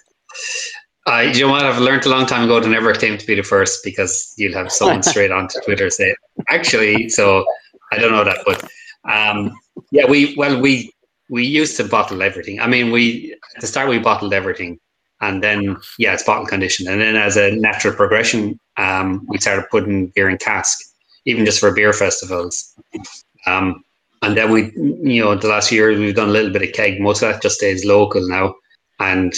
[1.07, 1.63] I, you know what?
[1.63, 4.55] I've learned a long time ago to never claim to be the first because you'll
[4.55, 6.15] have someone straight onto Twitter say,
[6.49, 7.45] actually, so
[7.95, 8.63] I don't know that, but
[9.09, 9.57] um,
[9.91, 10.91] yeah, we well we
[11.29, 12.59] we used to bottle everything.
[12.59, 14.79] I mean, we at the start we bottled everything,
[15.21, 19.65] and then yeah, it's bottle conditioned, and then as a natural progression, um, we started
[19.71, 20.79] putting beer in cask,
[21.25, 22.75] even just for beer festivals.
[23.47, 23.83] Um,
[24.21, 26.99] and then we, you know, the last year we've done a little bit of keg.
[26.99, 28.55] Most of that just stays local now.
[28.99, 29.33] And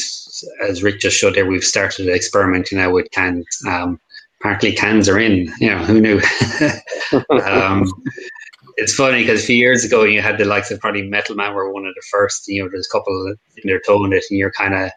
[0.62, 3.46] as Rick just showed there, we've started experimenting now with cans.
[3.68, 4.00] Um,
[4.40, 5.52] apparently, cans are in.
[5.60, 6.22] You know, who knew?
[7.44, 7.92] um,
[8.78, 11.74] it's funny because a few years ago you had the likes of probably Metalman were
[11.74, 12.48] one of the first.
[12.48, 14.92] You know, there's a couple in their toe in it, and you're kind of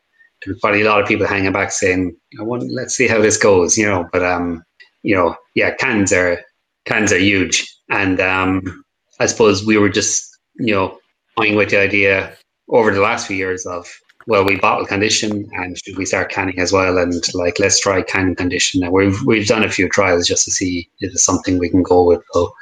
[0.44, 3.38] there's probably a lot of people hanging back saying, "I want, let's see how this
[3.38, 4.62] goes." You know, but um,
[5.02, 6.40] you know, yeah, cans are
[6.84, 8.84] cans are huge, and um,
[9.18, 10.98] I suppose we were just you know
[11.36, 12.36] toying with the idea
[12.68, 13.90] over the last few years of
[14.26, 16.98] well, we bottle condition, and should we start canning as well?
[16.98, 18.80] And like, let's try can condition.
[18.80, 21.82] Now we've we've done a few trials just to see if it's something we can
[21.82, 22.22] go with.
[22.32, 22.52] So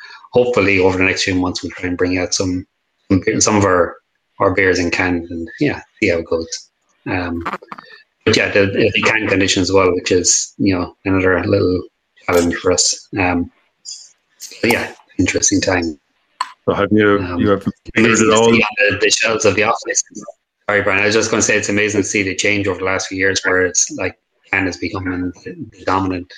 [0.45, 2.67] hopefully, over the next few months, we'll try and bring out some
[3.39, 3.97] some, of our
[4.41, 6.71] our beers in cans and yeah, see how it goes.
[7.07, 7.43] Um,
[8.25, 11.83] but yeah, the, the can condition as well, which is you know another little
[12.25, 13.09] challenge for us.
[13.19, 13.51] Um,
[14.63, 15.99] yeah, interesting time.
[16.65, 18.51] So have you Um, you have it all?
[18.51, 20.03] the, the shelves of the office.
[20.67, 21.03] Sorry, Brian.
[21.03, 23.09] I was just going to say it's amazing to see the change over the last
[23.09, 24.19] few years, where it's like
[24.51, 26.31] can is becoming the dominant,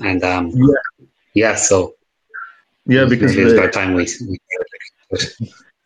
[0.00, 1.06] and um, Yeah.
[1.34, 1.94] yeah, so
[2.88, 4.08] Yeah, because maybe it's the- about time we.
[4.26, 4.38] we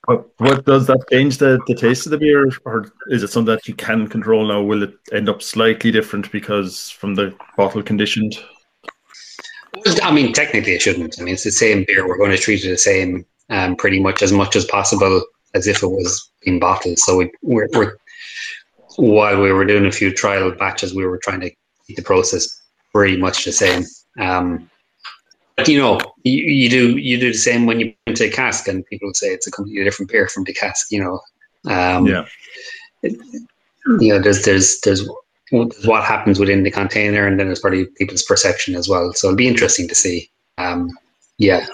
[0.07, 3.55] What, what does that change the, the taste of the beer, or is it something
[3.55, 4.61] that you can control now?
[4.61, 8.37] Will it end up slightly different because from the bottle conditioned?
[10.03, 11.21] I mean, technically, it shouldn't.
[11.21, 12.07] I mean, it's the same beer.
[12.07, 15.23] We're going to treat it the same, um, pretty much as much as possible
[15.55, 17.05] as if it was in bottles.
[17.05, 17.97] So we, we're, we're
[18.97, 21.51] while we were doing a few trial batches, we were trying to
[21.87, 22.49] keep the process
[22.93, 23.85] pretty much the same.
[24.19, 24.69] Um,
[25.57, 28.31] but you know, you, you do you do the same when you put into a
[28.31, 30.91] cask, and people say it's a completely different beer from the cask.
[30.91, 31.21] You know,
[31.73, 32.25] um, Yeah.
[33.03, 35.09] you know, there's there's there's
[35.51, 39.13] what happens within the container, and then there's probably people's perception as well.
[39.13, 40.31] So it'll be interesting to see.
[40.59, 40.91] Um,
[41.39, 41.67] yeah,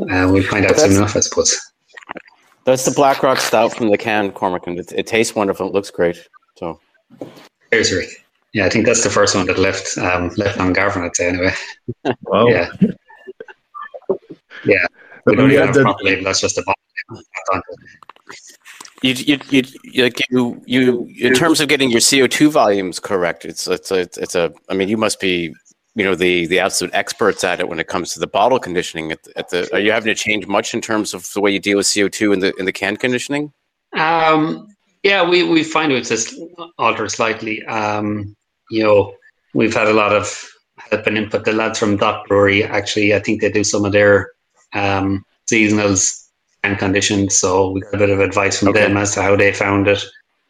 [0.00, 1.58] uh, we'll find out soon enough, I suppose.
[2.64, 5.66] That's the Black Rock Stout from the can, Cormac, and it, it tastes wonderful.
[5.68, 6.28] It looks great.
[6.56, 6.78] So
[7.72, 8.08] Cheers, Rick.
[8.52, 11.04] Yeah, I think that's the first one that left um, left Dungarvan.
[11.04, 11.52] I'd say anyway.
[12.22, 12.46] Wow.
[12.46, 12.70] Yeah,
[14.64, 14.86] yeah.
[15.26, 16.24] We don't even have a the- proper label.
[16.24, 17.62] That's just a bottle.
[19.02, 22.98] you you you you- like you you in terms of getting your CO two volumes
[23.00, 25.54] correct, it's it's a, it's a I mean you must be
[25.94, 29.12] you know the the absolute experts at it when it comes to the bottle conditioning.
[29.12, 31.50] At the, at the are you having to change much in terms of the way
[31.50, 33.52] you deal with CO two in the in the can conditioning?
[33.96, 34.68] Um,
[35.02, 36.34] yeah, we we find it just
[36.78, 37.64] alter slightly.
[37.66, 38.36] Um,
[38.70, 39.14] you know,
[39.54, 40.26] we've had a lot of
[40.90, 41.44] help and input.
[41.44, 44.30] The lads from Dot Brewery actually, I think they do some of their
[44.74, 46.26] um, seasonals
[46.64, 47.36] and conditions.
[47.36, 48.80] So we got a bit of advice from Okay.
[48.80, 50.02] them as to how they found it,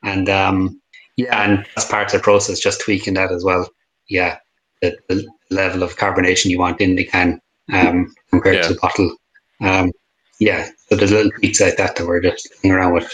[0.02, 0.80] and um,
[1.16, 3.68] yeah, and that's part of the process, just tweaking that as well.
[4.08, 4.38] Yeah,
[4.82, 7.40] the, the level of carbonation you want in the can
[7.72, 8.62] um, compared Yeah.
[8.62, 9.16] to the bottle.
[9.60, 9.92] Um,
[10.40, 13.12] yeah, so there's little tweaks like that that we're just playing around with.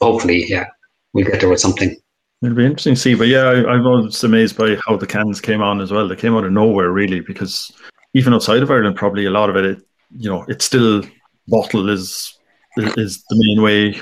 [0.00, 0.66] Hopefully, yeah,
[1.14, 1.96] we'll get there with something.
[2.42, 5.40] It'll be interesting to see, but yeah, I, I was amazed by how the cans
[5.40, 6.06] came on as well.
[6.06, 7.72] They came out of nowhere, really, because
[8.12, 9.78] even outside of Ireland, probably a lot of it, it
[10.10, 11.02] you know, it's still
[11.48, 12.38] bottle is
[12.76, 14.00] is the main way.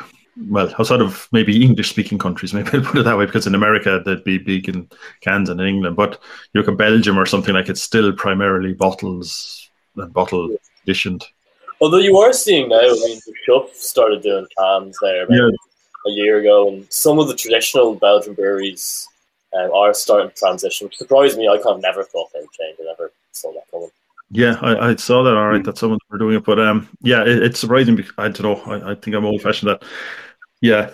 [0.49, 4.03] Well, outside of maybe English-speaking countries, maybe I'll put it that way, because in America
[4.05, 4.89] they'd be big in
[5.21, 6.21] cans, and in England, but
[6.53, 11.25] you look at Belgium or something like it's still primarily bottles and bottle conditioned.
[11.81, 15.51] Although you are seeing now, I mean, the Schuff started doing cans there Yeah.
[16.07, 19.07] a year ago, and some of the traditional Belgian breweries
[19.57, 21.47] um, are starting to transition, which surprised me.
[21.47, 22.77] I kind of never thought they would change.
[22.81, 23.91] I never saw that coming.
[24.35, 25.37] Yeah, I, I saw that.
[25.37, 27.95] All right, that some of them were doing it, but um, yeah, it, it's surprising.
[27.97, 28.73] Because, I don't know.
[28.73, 29.71] I, I think I'm old fashioned.
[29.71, 29.85] That
[30.63, 30.93] yeah,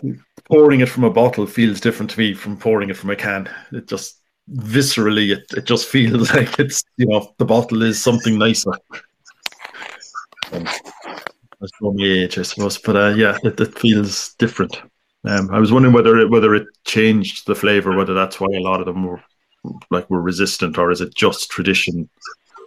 [0.51, 3.49] pouring it from a bottle feels different to me from pouring it from a can.
[3.73, 4.21] It just
[4.53, 8.73] viscerally, it, it just feels like it's you know the bottle is something nicer.
[10.53, 10.65] Um,
[11.61, 12.79] that's from my age, I suppose.
[12.79, 14.77] But uh, yeah, it, it feels different.
[15.25, 18.61] Um, I was wondering whether it whether it changed the flavor, whether that's why a
[18.63, 19.23] lot of them were
[19.91, 22.09] like were resistant, or is it just tradition?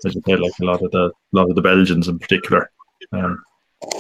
[0.06, 2.70] As you said, like a lot of the a lot of the Belgians in particular.
[3.12, 3.42] Um,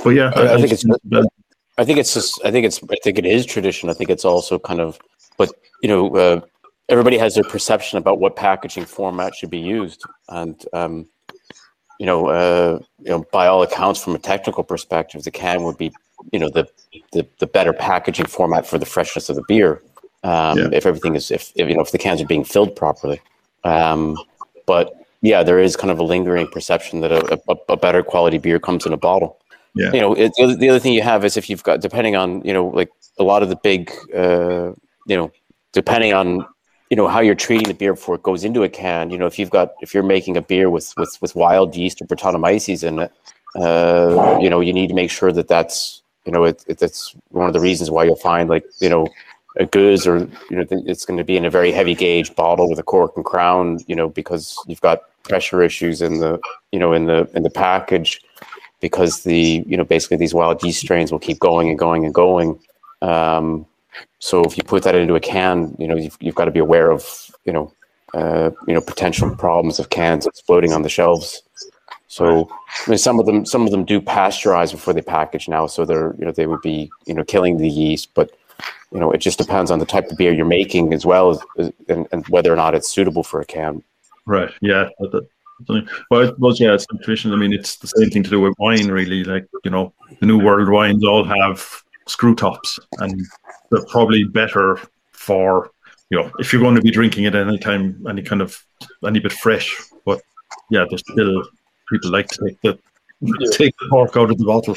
[0.03, 1.31] but yeah, I- I think it's- Bel-
[1.77, 2.39] I think it's just.
[2.45, 2.79] I think it's.
[2.91, 3.89] I think it is tradition.
[3.89, 4.99] I think it's also kind of.
[5.39, 5.49] But
[5.81, 6.41] you know, uh,
[6.87, 11.07] everybody has their perception about what packaging format should be used, and um,
[11.99, 15.77] you know, uh, you know, by all accounts, from a technical perspective, the can would
[15.77, 15.91] be,
[16.31, 16.67] you know, the
[17.11, 19.81] the, the better packaging format for the freshness of the beer.
[20.23, 20.69] Um, Yeah.
[20.73, 23.19] If everything is, if, if you know, if the cans are being filled properly.
[23.63, 24.15] Um,
[24.67, 24.93] but
[25.23, 28.59] yeah, there is kind of a lingering perception that a, a, a better quality beer
[28.59, 29.39] comes in a bottle
[29.73, 29.91] Yeah.
[29.93, 32.53] you know it, the, other, thing you have is if you've got depending on you
[32.53, 34.73] know like a lot of the big uh,
[35.07, 35.31] you know
[35.71, 36.45] depending on
[36.91, 39.25] you know how you're treating the beer before it goes into a can you know
[39.25, 42.83] if you've got if you're making a beer with with with wild yeast or brettanomyces
[42.83, 43.11] in it
[43.55, 47.15] uh, you know you need to make sure that that's you know it, it, that's
[47.29, 49.07] one of the reasons why you'll find like you know
[49.57, 50.17] a gueuze or
[50.49, 53.13] you know it's going to be in a very heavy gauge bottle with a cork
[53.15, 56.39] and crown you know because you've got pressure issues in the
[56.71, 58.21] you know in the in the package
[58.81, 62.13] because the you know basically these wild yeast strains will keep going and going and
[62.13, 62.59] going.
[63.01, 63.65] Um,
[64.19, 66.59] so if you put that into a can, you know you've, you've got to be
[66.59, 67.73] aware of you know
[68.13, 71.41] uh, you know potential problems of cans exploding on the shelves.
[72.07, 72.49] So
[72.85, 75.85] I mean, some of them some of them do pasteurize before they package now, so
[75.85, 78.31] they're you know they would be you know killing the yeast, but
[78.91, 81.71] you know it just depends on the type of beer you're making as well as
[81.87, 83.81] and, and whether or not it's suitable for a can.
[84.25, 84.51] Right.
[84.61, 84.89] Yeah.
[84.99, 85.27] But that,
[86.09, 87.33] well, I suppose yeah, it's tradition.
[87.33, 89.23] I mean, it's the same thing to do with wine, really.
[89.23, 91.65] Like you know, the new world wines all have
[92.07, 93.21] screw tops, and
[93.71, 94.79] they're probably better
[95.11, 95.71] for
[96.09, 98.61] you know if you're going to be drinking it any time, any kind of
[99.05, 99.81] any bit fresh.
[100.05, 100.21] But
[100.69, 101.43] yeah, there's still
[101.89, 102.79] people like to take the
[103.51, 104.75] take the cork out of the bottle.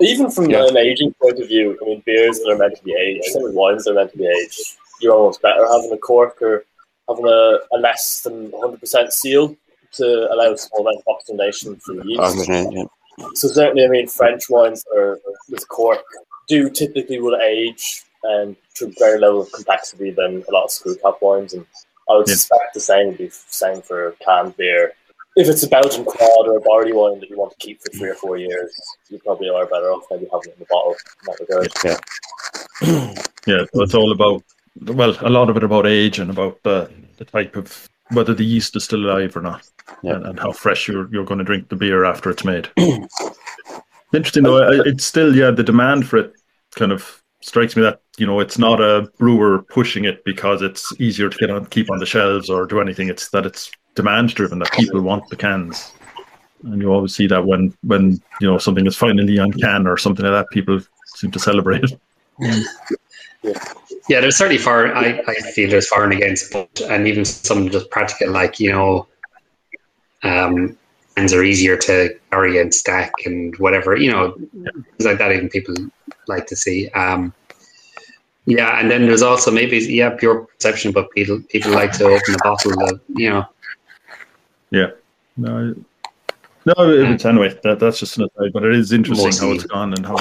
[0.00, 0.66] Even from Yeah.
[0.66, 3.42] an aging point of view, I mean, beers that are meant to be aged, same
[3.42, 4.60] with wines that are meant to be aged,
[5.00, 6.64] you're almost better having a cork or
[7.08, 9.56] having a, a less than 100% seal
[9.92, 12.48] to allow a small amount of oxidation for the yeast.
[13.18, 13.26] Yeah.
[13.34, 16.02] So certainly, I mean, French wines are with cork
[16.48, 20.70] do typically will age um, to a greater level of complexity than a lot of
[20.70, 21.66] screw top wines, and
[22.10, 22.34] I would Yeah.
[22.34, 24.94] suspect the same would be the same for canned beer.
[25.36, 27.90] If it's a Belgian quad or a barley wine that you want to keep for
[27.90, 28.70] three or four years,
[29.08, 31.72] you probably are better off maybe having it in the bottle in that regard.
[31.84, 33.14] Yeah.
[33.44, 34.44] Yeah, it's all about
[34.80, 38.44] well, a lot of it about age and about the, the type of whether the
[38.44, 39.62] yeast is still alive or not,
[40.02, 40.14] Yeah.
[40.16, 42.68] and, and how fresh you're you're going to drink the beer after it's made.
[44.14, 46.32] Interesting though, I- it's still yeah, the demand for it
[46.74, 50.92] kind of strikes me that you know it's not a brewer pushing it because it's
[51.00, 53.08] easier to get on keep on the shelves or do anything.
[53.08, 55.92] It's that it's demand driven that people want the cans.
[56.64, 59.96] And you always see that when, when you know something is finally on can or
[59.96, 60.80] something like that, people
[61.16, 61.84] seem to celebrate.
[63.44, 63.54] Yeah,
[64.08, 67.90] there's certainly for I, I feel there's for and against, but and even some just
[67.90, 69.06] practical like you know,
[70.22, 70.76] um,
[71.16, 75.32] cans are easier to carry and stack and whatever you know, things like that.
[75.32, 75.74] Even people
[76.26, 76.88] like to see.
[76.90, 77.32] Um,
[78.46, 82.34] yeah, and then there's also maybe yeah pure perception, but people people like to open
[82.34, 83.46] a bottle of you know,
[84.70, 84.90] Yeah.
[85.36, 85.74] No,
[86.66, 86.74] no.
[86.78, 89.48] It's, anyway, that, that's just an aside, but it is interesting Mostly.
[89.48, 90.16] how it's gone and how.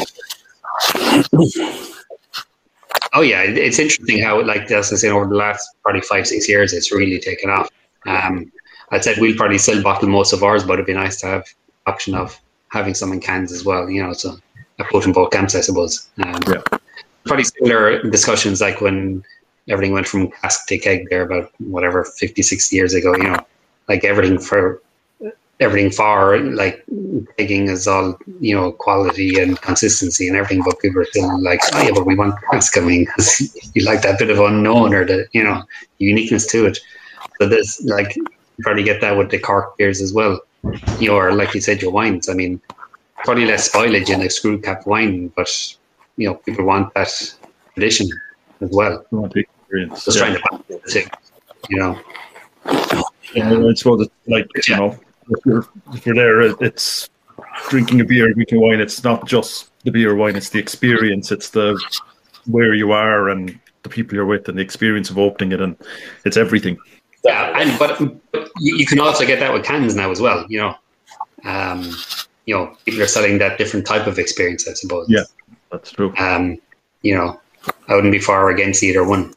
[3.14, 6.48] Oh yeah, it's interesting how, like as I said, over the last probably five six
[6.48, 7.70] years, it's really taken off.
[8.06, 8.52] Um,
[8.92, 11.46] I'd said we'll probably still bottle most of ours, but it'd be nice to have
[11.88, 12.40] option of
[12.70, 13.90] having some in cans as well.
[13.90, 14.38] You know, so
[14.80, 16.10] a in both camps, I suppose.
[16.24, 16.62] Um, yeah.
[17.26, 19.24] Probably similar discussions like when
[19.70, 23.16] everything went from cask to keg there about whatever 50, 60 years ago.
[23.16, 23.46] You know,
[23.88, 24.82] like everything for
[25.62, 26.84] everything far like
[27.38, 31.62] taking is all you know quality and consistency and everything but people are still like
[31.74, 33.06] oh yeah but we want price coming.
[33.16, 35.64] Because you like that bit of unknown or the you know
[36.00, 36.80] uniqueness to it.
[37.38, 38.26] So this like you
[38.62, 40.40] probably get that with the cork beers as well.
[41.00, 42.28] You know or like you said your wines.
[42.28, 42.60] I mean
[43.24, 45.50] probably less spoilage in a screw cap wine but
[46.18, 47.12] you know people want that
[47.76, 48.10] tradition
[48.62, 49.06] as well.
[49.32, 50.22] Just yeah.
[50.22, 51.08] trying to balance it
[51.70, 52.00] you know.
[53.34, 55.00] Yeah, I suppose it's like you know
[55.32, 57.10] if you're if you're there, it's
[57.70, 58.80] drinking a beer, drinking wine.
[58.80, 60.36] It's not just the beer, or wine.
[60.36, 61.32] It's the experience.
[61.32, 61.82] It's the
[62.46, 65.76] where you are and the people you're with and the experience of opening it, and
[66.26, 66.78] it's everything.
[67.24, 68.00] Yeah, and but,
[68.32, 70.46] but you can also get that with cans now as well.
[70.50, 70.76] You know,
[71.46, 71.92] um,
[72.46, 74.68] you know, people are selling that different type of experience.
[74.68, 75.08] I suppose.
[75.10, 75.24] Yeah,
[75.72, 76.14] that's true.
[76.18, 76.58] Um,
[77.04, 77.40] you know,
[77.88, 79.34] I wouldn't be far against either one.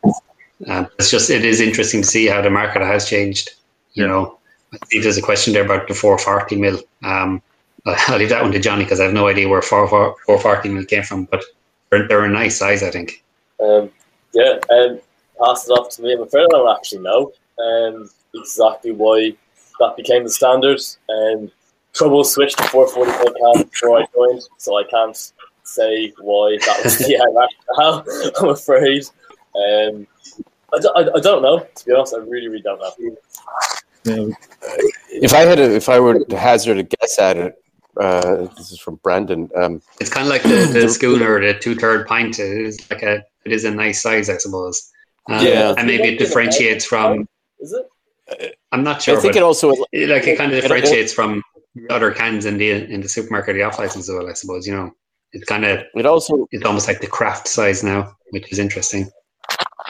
[0.66, 3.50] Um, it's just it is interesting to see how the market has changed.
[3.92, 4.10] You yeah.
[4.10, 4.38] know,
[4.82, 6.80] I think there's a question there about the 440 mil.
[7.02, 7.42] Um,
[7.86, 11.02] I'll leave that one to Johnny because I have no idea where 440 mil came
[11.02, 11.44] from, but
[11.90, 13.22] they're, they're a nice size, I think.
[13.60, 13.90] Um,
[14.32, 15.00] yeah, and um,
[15.38, 16.14] pass it off to me.
[16.14, 19.36] I'm afraid I don't actually know um, exactly why
[19.80, 20.80] that became the standard.
[21.08, 21.52] And um,
[21.92, 26.98] Trouble switched to 440 mil before I joined, so I can't say why that was
[26.98, 27.48] the
[27.78, 28.04] now.
[28.40, 29.04] I'm afraid.
[29.54, 30.06] Um,
[30.72, 31.60] I, I, I don't know.
[31.60, 33.16] To be honest, I really, really don't know.
[34.04, 37.54] If I had, a, if I were to hazard a guess at it,
[38.00, 39.48] uh, this is from Brandon.
[39.56, 42.38] Um, it's kind of like the, the schooner, the two third pint.
[42.38, 44.90] It is like a, it is a nice size, I suppose.
[45.28, 47.26] Um, yeah, and maybe it differentiates from.
[47.60, 48.58] Is it?
[48.72, 49.16] I'm not sure.
[49.16, 51.42] I think it also like it kind of differentiates from
[51.90, 54.28] other cans in the in the supermarket, the off license as well.
[54.28, 54.90] I suppose you know
[55.32, 59.10] it kind of it also it's almost like the craft size now, which is interesting.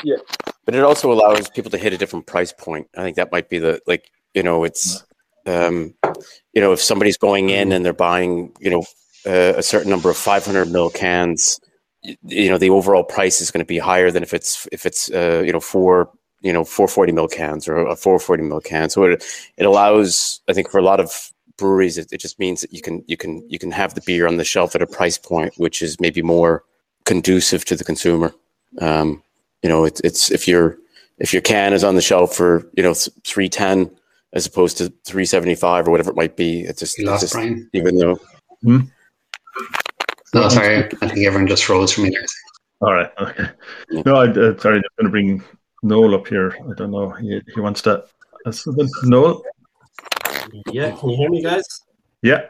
[0.03, 0.17] Yeah,
[0.65, 2.89] but it also allows people to hit a different price point.
[2.97, 5.05] I think that might be the like you know it's
[5.47, 5.95] um,
[6.53, 8.85] you know if somebody's going in and they're buying you know
[9.27, 11.61] uh, a certain number of 500 mil cans,
[12.03, 15.11] you know the overall price is going to be higher than if it's if it's
[15.11, 16.11] uh, you know four
[16.41, 18.91] you know 440 mil cans or a 440 mil can.
[18.91, 19.25] So it
[19.57, 22.83] it allows I think for a lot of breweries it, it just means that you
[22.83, 25.55] can you can you can have the beer on the shelf at a price point
[25.57, 26.65] which is maybe more
[27.05, 28.35] conducive to the consumer.
[28.81, 29.24] Um,
[29.65, 30.79] you know, it's it's if your
[31.19, 32.93] if your can is on the shelf for you know
[33.25, 33.91] three ten
[34.35, 37.35] as opposed to three seventy five or whatever it might be, it's just, it's just
[37.73, 38.21] even though.
[38.63, 38.81] Hmm?
[40.35, 42.27] No, sorry, I think everyone just froze for me there.
[42.81, 43.47] All right, okay.
[44.05, 45.45] No, I, uh, sorry, I'm going to bring
[45.83, 46.55] Noel up here.
[46.71, 47.11] I don't know.
[47.11, 48.05] He, he wants to.
[48.45, 48.53] Uh,
[49.05, 49.43] Noel.
[50.67, 51.65] Yeah, can you hear me, guys?
[52.23, 52.49] Yeah.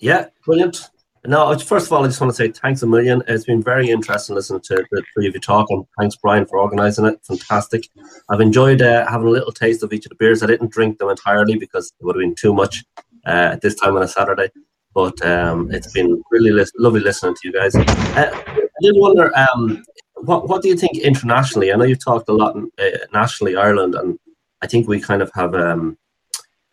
[0.00, 0.90] Yeah, brilliant.
[1.26, 3.22] No, first of all, I just want to say thanks a million.
[3.28, 6.58] It's been very interesting listening to the three of you talk, and thanks, Brian, for
[6.58, 7.20] organising it.
[7.24, 7.88] Fantastic.
[8.30, 10.42] I've enjoyed uh, having a little taste of each of the beers.
[10.42, 12.84] I didn't drink them entirely because it would have been too much
[13.26, 14.48] uh, at this time on a Saturday.
[14.94, 17.76] But um, it's been really li- lovely listening to you guys.
[17.76, 21.70] Uh, I did wonder, um, what what do you think internationally?
[21.70, 24.18] I know you've talked a lot uh, nationally, Ireland, and
[24.62, 25.96] I think we kind of have, um,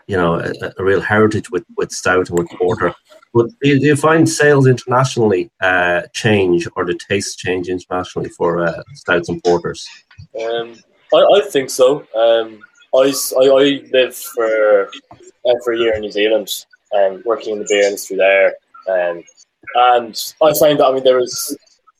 [0.07, 2.95] you know, a, a real heritage with with stout and with porter.
[3.33, 8.81] But do you, find sales internationally uh, change or the taste change internationally for uh,
[8.93, 9.87] stouts and porters?
[10.41, 10.75] Um,
[11.13, 11.99] I, I, think so.
[12.15, 12.59] Um,
[12.95, 14.89] I, I, I lived for
[15.45, 18.55] uh, for a year in New Zealand and um, working in the beer industry there,
[18.89, 19.23] um,
[19.75, 21.57] and I find that I mean there is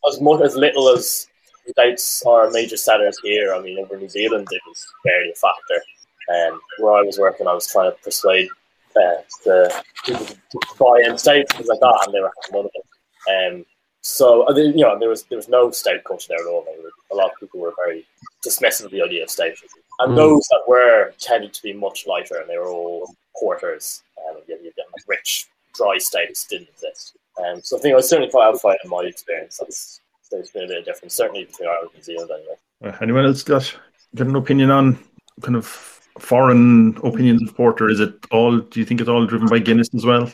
[0.10, 1.28] as much as little as
[1.68, 3.54] stouts are major sellers here.
[3.54, 5.82] I mean over New Zealand it was barely a factor.
[6.30, 8.50] Um, where I was working, I was trying to persuade
[8.98, 12.66] uh, the people to buy in stouts things like that, and they were having none
[12.66, 13.56] of it.
[13.56, 13.66] Um,
[14.02, 16.66] so you know there was there was no stout culture there at all.
[17.12, 18.06] a lot of people were very
[18.45, 19.52] dismissive of the idea of stout,
[20.00, 20.16] and mm.
[20.16, 24.04] those that were tended to be much lighter, and they were all porters.
[24.28, 27.18] And you, you get like rich dry stouts didn't exist.
[27.45, 29.58] Um, so I think I was certainly quite outside in my experience.
[29.58, 32.56] That's there's been a bit of difference, certainly between Ireland and New Zealand anyway.
[32.84, 33.74] Uh, anyone else got,
[34.16, 35.00] got an opinion on
[35.41, 37.89] kind of foreign opinions of porter?
[37.89, 38.59] Is it all?
[38.59, 40.32] Do you think it's all driven by Guinness as well?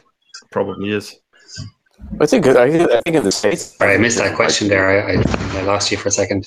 [0.52, 1.16] Probably is.
[2.20, 3.78] I think I think, I think in the states.
[3.78, 5.08] Sorry, I missed that question there.
[5.08, 5.16] I,
[5.58, 6.46] I, lost you for a second.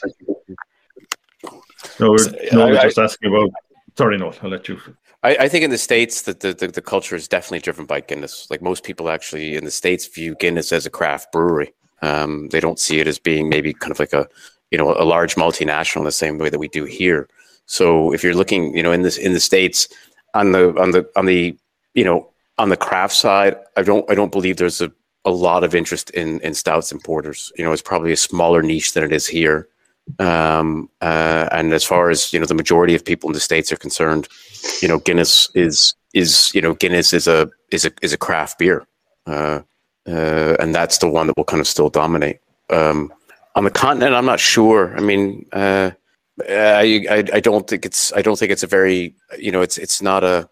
[1.99, 3.51] No, we're, no, I, we're just asking about
[3.97, 4.79] sorry, no, I'll let you.
[5.23, 8.01] I, I think in the states that the, the, the culture is definitely driven by
[8.01, 8.49] Guinness.
[8.51, 11.73] Like most people actually in the states view Guinness as a craft brewery.
[12.03, 14.29] Um, they don't see it as being maybe kind of like a
[14.71, 17.29] you know a large multinational in the same way that we do here.
[17.67, 19.89] So if you're looking, you know, in this in the states
[20.35, 21.57] on the on the on the
[21.95, 24.91] you know on the craft side, I don't I don't believe there's a,
[25.25, 27.53] a lot of interest in in stouts and porters.
[27.57, 29.69] You know, it's probably a smaller niche than it is here.
[30.21, 33.73] Um, uh, and as far as you know, the majority of people in the states
[33.73, 34.29] are concerned,
[34.81, 38.59] you know, Guinness is is you know Guinness is a is a is a craft
[38.59, 38.87] beer,
[39.27, 39.61] uh,
[40.07, 42.39] uh, and that's the one that will kind of still dominate.
[42.71, 43.13] Um,
[43.57, 44.97] on the continent, I'm not sure.
[44.97, 45.91] I mean, uh,
[46.49, 49.79] I, I I don't think it's I don't think it's a very you know it's
[49.79, 50.49] it's not a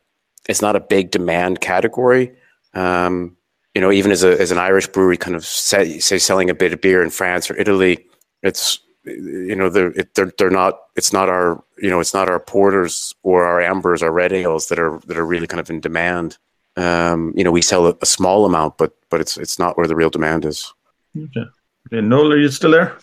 [0.49, 2.33] it's not a big demand category.
[2.75, 3.37] Um,
[3.75, 6.55] you know, even as a as an Irish brewery, kind of say, say selling a
[6.55, 8.07] bit of beer in France or Italy,
[8.43, 12.41] it's you know they're they're they're not it's not our you know it's not our
[12.41, 15.81] porters or our ambers our red ales that are that are really kind of in
[15.81, 16.39] demand.
[16.77, 19.87] Um you know we sell a, a small amount but but it's it's not where
[19.87, 20.73] the real demand is.
[21.17, 21.45] Okay.
[21.89, 22.97] Okay noel are you still there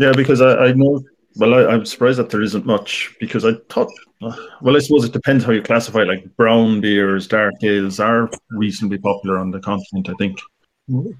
[0.00, 1.02] yeah because i i know
[1.36, 3.90] well I, i'm surprised that there isn't much because i thought
[4.22, 8.28] uh, well i suppose it depends how you classify like brown beers dark ales are
[8.50, 10.38] reasonably popular on the continent i think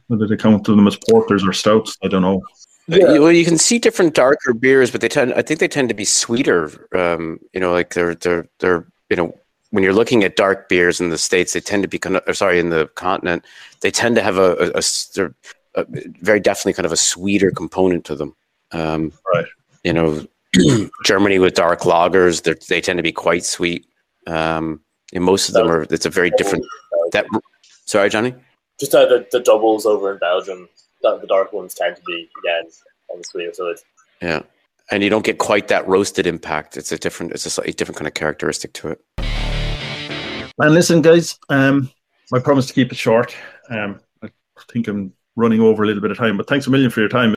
[0.09, 2.43] whether they count to them as porters or stouts i don't know
[2.89, 3.19] yeah.
[3.19, 5.33] Well, you can see different darker beers, but they tend.
[5.35, 6.89] I think they tend to be sweeter.
[6.93, 9.39] Um, you know, like they're they're they're you know
[9.71, 12.23] when you're looking at dark beers in the states, they tend to be kind of.
[12.27, 13.45] Or sorry, in the continent,
[13.81, 14.83] they tend to have a, a,
[15.19, 15.31] a,
[15.77, 15.87] a
[16.21, 18.35] very definitely kind of a sweeter component to them.
[18.73, 19.47] Um, right.
[19.85, 20.27] You know,
[21.05, 23.87] Germany with dark lagers, they tend to be quite sweet.
[24.27, 24.81] Um,
[25.13, 25.83] and most of them are.
[25.91, 26.65] It's a very different.
[27.13, 27.27] That.
[27.87, 28.35] Sorry, Johnny.
[28.79, 30.69] Just uh, the the dubbels over in Belgium
[31.03, 32.71] the dark ones tend to be again
[33.09, 33.77] on the sweeter side.
[34.21, 34.43] Yeah,
[34.91, 36.77] and you don't get quite that roasted impact.
[36.77, 39.01] It's a different, it's a slightly different kind of characteristic to it.
[40.59, 41.91] And listen, guys, um,
[42.35, 43.35] I promise to keep it short.
[43.71, 44.29] Um, I
[44.71, 47.09] think I'm running over a little bit of time, but thanks a million for your
[47.09, 47.35] time.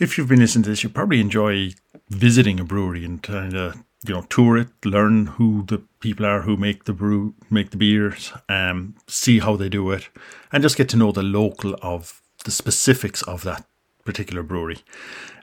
[0.00, 1.70] If you've been listening to this, you probably enjoy
[2.10, 3.74] visiting a brewery and trying to
[4.06, 7.76] you know tour it, learn who the people are who make the brew, make the
[7.76, 10.08] beers, um, see how they do it,
[10.50, 13.66] and just get to know the local of the specifics of that
[14.04, 14.78] particular brewery.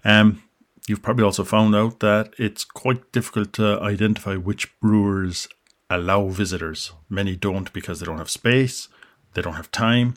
[0.03, 0.43] Um,
[0.85, 5.47] you've probably also found out that it's quite difficult to identify which brewers
[5.89, 6.91] allow visitors.
[7.09, 8.89] Many don't because they don't have space,
[9.33, 10.15] they don't have time.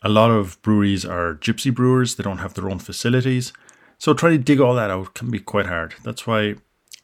[0.00, 3.52] A lot of breweries are gypsy brewers, they don't have their own facilities.
[4.04, 5.94] So trying to dig all that out can be quite hard.
[6.02, 6.56] That's why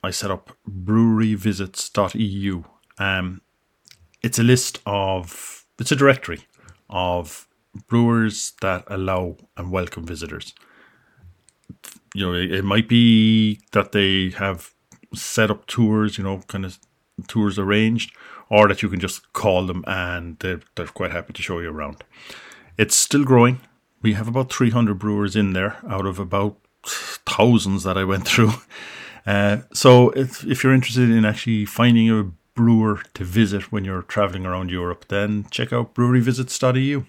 [0.05, 2.63] I set up breweryvisits.eu.
[2.99, 3.41] Um,
[4.23, 6.41] it's a list of, it's a directory
[6.91, 7.49] of
[7.89, 10.53] brewers that allow and welcome visitors.
[12.13, 14.75] You know, it, might be that they have
[15.15, 16.79] set up tours, you know, kind of
[17.29, 18.15] tours arranged,
[18.51, 21.71] or that you can just call them and they're, they're quite happy to show you
[21.71, 22.05] around.
[22.77, 23.63] It's still growing.
[24.03, 28.53] We have about 300 brewers in there out of about thousands that I went through.
[29.27, 34.03] Uh, so if, if you're interested in actually finding a brewer to visit when you're
[34.03, 37.05] traveling around Europe, then check out breweryvisits.eu.